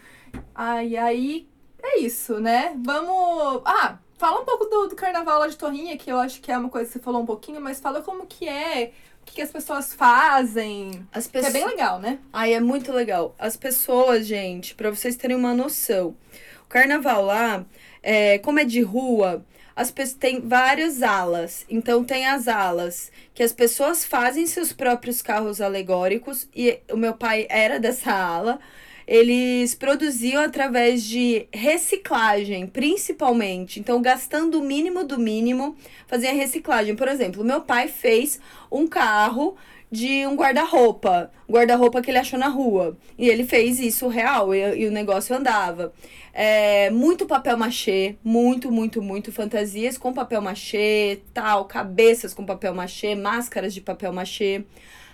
Ai, 0.54 0.96
aí 0.96 1.48
é 1.82 2.00
isso, 2.00 2.38
né? 2.40 2.74
Vamos. 2.84 3.62
Ah, 3.64 3.98
fala 4.18 4.40
um 4.40 4.44
pouco 4.44 4.64
do, 4.66 4.88
do 4.88 4.96
carnaval 4.96 5.38
lá 5.40 5.46
de 5.46 5.56
Torrinha, 5.56 5.96
que 5.96 6.10
eu 6.10 6.18
acho 6.18 6.40
que 6.40 6.50
é 6.52 6.58
uma 6.58 6.68
coisa 6.68 6.86
que 6.86 6.92
você 6.92 6.98
falou 6.98 7.22
um 7.22 7.26
pouquinho, 7.26 7.60
mas 7.60 7.80
fala 7.80 8.02
como 8.02 8.26
que 8.26 8.48
é, 8.48 8.92
o 9.22 9.24
que, 9.24 9.34
que 9.36 9.42
as 9.42 9.50
pessoas 9.50 9.94
fazem. 9.94 11.06
As 11.12 11.26
Que 11.26 11.38
é 11.38 11.50
bem 11.50 11.64
legal, 11.66 11.98
né? 11.98 12.18
Ai, 12.32 12.52
é 12.54 12.60
muito 12.60 12.92
legal. 12.92 13.34
As 13.38 13.56
pessoas, 13.56 14.26
gente, 14.26 14.74
pra 14.74 14.90
vocês 14.90 15.16
terem 15.16 15.36
uma 15.36 15.54
noção. 15.54 16.14
O 16.64 16.68
carnaval 16.68 17.24
lá, 17.24 17.64
é, 18.02 18.38
como 18.40 18.58
é 18.58 18.64
de 18.64 18.82
rua, 18.82 19.44
as 19.78 19.92
pessoas 19.92 20.18
tem 20.18 20.40
várias 20.40 21.04
alas. 21.04 21.64
Então 21.70 22.02
tem 22.02 22.26
as 22.26 22.48
alas 22.48 23.12
que 23.32 23.44
as 23.44 23.52
pessoas 23.52 24.04
fazem 24.04 24.44
seus 24.44 24.72
próprios 24.72 25.22
carros 25.22 25.60
alegóricos 25.60 26.48
e 26.52 26.80
o 26.90 26.96
meu 26.96 27.14
pai 27.14 27.46
era 27.48 27.78
dessa 27.80 28.10
ala. 28.12 28.58
Eles 29.08 29.74
produziam 29.74 30.42
através 30.42 31.02
de 31.02 31.48
reciclagem, 31.50 32.66
principalmente. 32.66 33.80
Então, 33.80 34.02
gastando 34.02 34.60
o 34.60 34.62
mínimo 34.62 35.02
do 35.02 35.18
mínimo, 35.18 35.74
fazia 36.06 36.30
reciclagem. 36.34 36.94
Por 36.94 37.08
exemplo, 37.08 37.42
meu 37.42 37.62
pai 37.62 37.88
fez 37.88 38.38
um 38.70 38.86
carro 38.86 39.56
de 39.90 40.26
um 40.26 40.36
guarda-roupa. 40.36 41.30
Guarda-roupa 41.48 42.02
que 42.02 42.10
ele 42.10 42.18
achou 42.18 42.38
na 42.38 42.48
rua. 42.48 42.98
E 43.16 43.30
ele 43.30 43.44
fez 43.44 43.80
isso 43.80 44.08
real 44.08 44.54
e, 44.54 44.82
e 44.82 44.86
o 44.86 44.90
negócio 44.90 45.34
andava. 45.34 45.90
É, 46.34 46.90
muito 46.90 47.24
papel 47.24 47.56
machê, 47.56 48.16
muito, 48.22 48.70
muito, 48.70 49.00
muito 49.00 49.32
fantasias 49.32 49.96
com 49.96 50.12
papel 50.12 50.42
machê, 50.42 51.22
tal, 51.32 51.64
cabeças 51.64 52.34
com 52.34 52.44
papel 52.44 52.74
machê, 52.74 53.14
máscaras 53.14 53.72
de 53.72 53.80
papel 53.80 54.12
machê. 54.12 54.64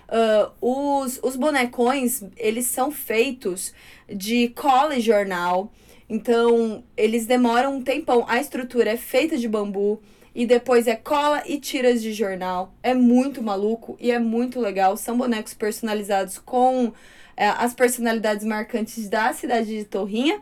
Ah, 0.08 0.50
os, 0.60 1.18
os 1.22 1.36
bonecões, 1.36 2.22
eles 2.36 2.66
são 2.66 2.90
feitos 2.90 3.72
de 4.08 4.48
cola 4.50 4.96
e 4.96 5.00
jornal. 5.00 5.72
Então, 6.08 6.84
eles 6.96 7.26
demoram 7.26 7.76
um 7.76 7.82
tempão. 7.82 8.24
A 8.28 8.40
estrutura 8.40 8.90
é 8.90 8.96
feita 8.96 9.36
de 9.36 9.48
bambu. 9.48 10.00
E 10.34 10.46
depois 10.46 10.88
é 10.88 10.96
cola 10.96 11.44
e 11.46 11.60
tiras 11.60 12.02
de 12.02 12.12
jornal. 12.12 12.74
É 12.82 12.92
muito 12.92 13.40
maluco 13.40 13.96
e 14.00 14.10
é 14.10 14.18
muito 14.18 14.58
legal. 14.60 14.96
São 14.96 15.16
bonecos 15.16 15.54
personalizados 15.54 16.38
com 16.38 16.92
é, 17.36 17.46
as 17.46 17.72
personalidades 17.72 18.44
marcantes 18.44 19.08
da 19.08 19.32
cidade 19.32 19.66
de 19.68 19.84
Torrinha. 19.84 20.40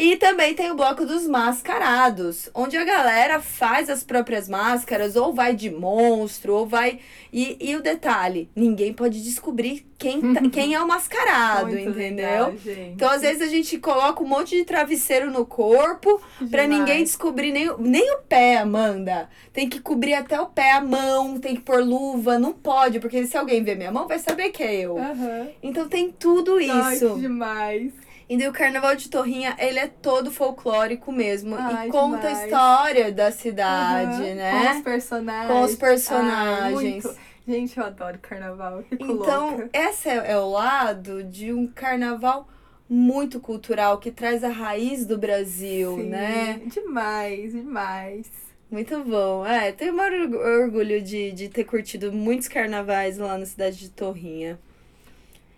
E 0.00 0.16
também 0.16 0.54
tem 0.54 0.70
o 0.70 0.76
bloco 0.76 1.04
dos 1.04 1.26
mascarados, 1.26 2.48
onde 2.54 2.76
a 2.76 2.84
galera 2.84 3.40
faz 3.40 3.90
as 3.90 4.04
próprias 4.04 4.48
máscaras, 4.48 5.16
ou 5.16 5.32
vai 5.34 5.56
de 5.56 5.68
monstro, 5.70 6.54
ou 6.54 6.66
vai. 6.66 7.00
E, 7.32 7.56
e 7.60 7.74
o 7.74 7.82
detalhe: 7.82 8.48
ninguém 8.54 8.92
pode 8.92 9.22
descobrir 9.22 9.84
quem, 9.98 10.32
tá- 10.32 10.40
quem 10.52 10.72
é 10.74 10.80
o 10.80 10.86
mascarado, 10.86 11.66
Muito 11.72 11.90
entendeu? 11.90 12.46
legal. 12.46 12.54
Então, 12.94 13.10
às 13.10 13.22
vezes, 13.22 13.42
a 13.42 13.46
gente 13.46 13.76
coloca 13.78 14.22
um 14.22 14.26
monte 14.28 14.56
de 14.56 14.64
travesseiro 14.64 15.32
no 15.32 15.44
corpo 15.44 16.20
pra 16.50 16.62
Demais. 16.62 16.68
ninguém 16.68 17.02
descobrir 17.02 17.50
nem, 17.50 17.68
o- 17.68 17.78
nem 17.78 18.14
o 18.14 18.18
pé, 18.18 18.58
Amanda. 18.58 19.28
Tem 19.52 19.68
que 19.68 19.80
cobrir 19.80 20.14
até 20.14 20.40
o 20.40 20.46
pé, 20.46 20.72
a 20.72 20.80
mão, 20.80 21.40
tem 21.40 21.56
que 21.56 21.62
pôr 21.62 21.82
luva. 21.82 22.38
Não 22.38 22.52
pode, 22.52 23.00
porque 23.00 23.26
se 23.26 23.36
alguém 23.36 23.64
ver 23.64 23.76
minha 23.76 23.90
mão, 23.90 24.06
vai 24.06 24.20
saber 24.20 24.50
que 24.50 24.62
é 24.62 24.74
eu. 24.76 24.96
Aham. 24.96 25.48
Então 25.62 25.88
tem 25.88 26.12
tudo 26.12 26.56
Ai, 26.58 26.94
isso. 26.94 27.14
que 27.14 27.20
demais. 27.20 27.92
E 28.28 28.46
o 28.46 28.52
Carnaval 28.52 28.94
de 28.94 29.08
Torrinha, 29.08 29.56
ele 29.58 29.78
é 29.78 29.86
todo 29.86 30.30
folclórico 30.30 31.10
mesmo. 31.10 31.56
Ai, 31.58 31.88
e 31.88 31.90
conta 31.90 32.28
a 32.28 32.32
história 32.44 33.10
da 33.10 33.30
cidade, 33.32 34.22
Aham. 34.22 34.34
né? 34.34 34.64
Com 34.64 34.76
os 34.78 34.82
personagens. 34.84 35.48
Com 35.52 35.62
os 35.62 35.70
Ai, 35.70 35.76
personagens. 35.78 37.04
muito. 37.04 37.16
Gente, 37.46 37.78
eu 37.78 37.84
adoro 37.86 38.18
carnaval. 38.20 38.82
Fico 38.82 39.02
Então, 39.02 39.50
louca. 39.56 39.70
esse 39.72 40.08
é, 40.10 40.32
é 40.32 40.36
o 40.38 40.50
lado 40.50 41.24
de 41.24 41.50
um 41.54 41.66
carnaval 41.66 42.46
muito 42.86 43.40
cultural, 43.40 43.96
que 43.98 44.10
traz 44.10 44.44
a 44.44 44.48
raiz 44.50 45.06
do 45.06 45.16
Brasil, 45.16 45.96
Sim, 45.96 46.08
né? 46.10 46.60
Demais, 46.66 47.52
demais. 47.52 48.30
Muito 48.70 49.02
bom. 49.04 49.46
É, 49.46 49.72
tenho 49.72 49.94
o 49.94 49.96
maior 49.96 50.12
orgu- 50.12 50.36
orgulho 50.36 51.00
de, 51.00 51.32
de 51.32 51.48
ter 51.48 51.64
curtido 51.64 52.12
muitos 52.12 52.48
carnavais 52.48 53.16
lá 53.16 53.38
na 53.38 53.46
cidade 53.46 53.78
de 53.78 53.88
Torrinha. 53.90 54.58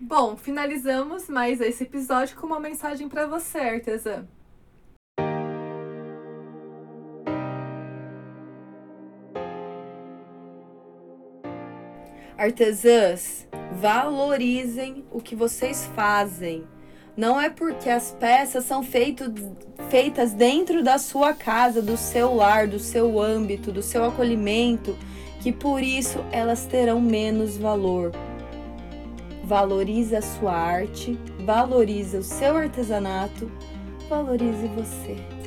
Bom, 0.02 0.34
finalizamos 0.34 1.28
mais 1.28 1.60
esse 1.60 1.82
episódio 1.82 2.34
com 2.38 2.46
uma 2.46 2.58
mensagem 2.58 3.06
para 3.06 3.26
você, 3.26 3.58
artesã. 3.58 4.26
Artesãs, 12.34 13.46
valorizem 13.72 15.04
o 15.12 15.20
que 15.20 15.36
vocês 15.36 15.84
fazem. 15.94 16.66
Não 17.14 17.38
é 17.38 17.50
porque 17.50 17.90
as 17.90 18.10
peças 18.18 18.64
são 18.64 18.82
feito, 18.82 19.24
feitas 19.90 20.32
dentro 20.32 20.82
da 20.82 20.96
sua 20.96 21.34
casa, 21.34 21.82
do 21.82 21.98
seu 21.98 22.34
lar, 22.34 22.66
do 22.66 22.78
seu 22.78 23.20
âmbito, 23.20 23.70
do 23.70 23.82
seu 23.82 24.02
acolhimento, 24.06 24.96
que 25.42 25.52
por 25.52 25.82
isso 25.82 26.24
elas 26.32 26.64
terão 26.64 27.02
menos 27.02 27.58
valor 27.58 28.12
valorize 29.50 30.14
a 30.14 30.22
sua 30.22 30.52
arte, 30.52 31.18
valorize 31.44 32.16
o 32.16 32.22
seu 32.22 32.56
artesanato, 32.56 33.50
valorize 34.08 34.68
você. 34.68 35.39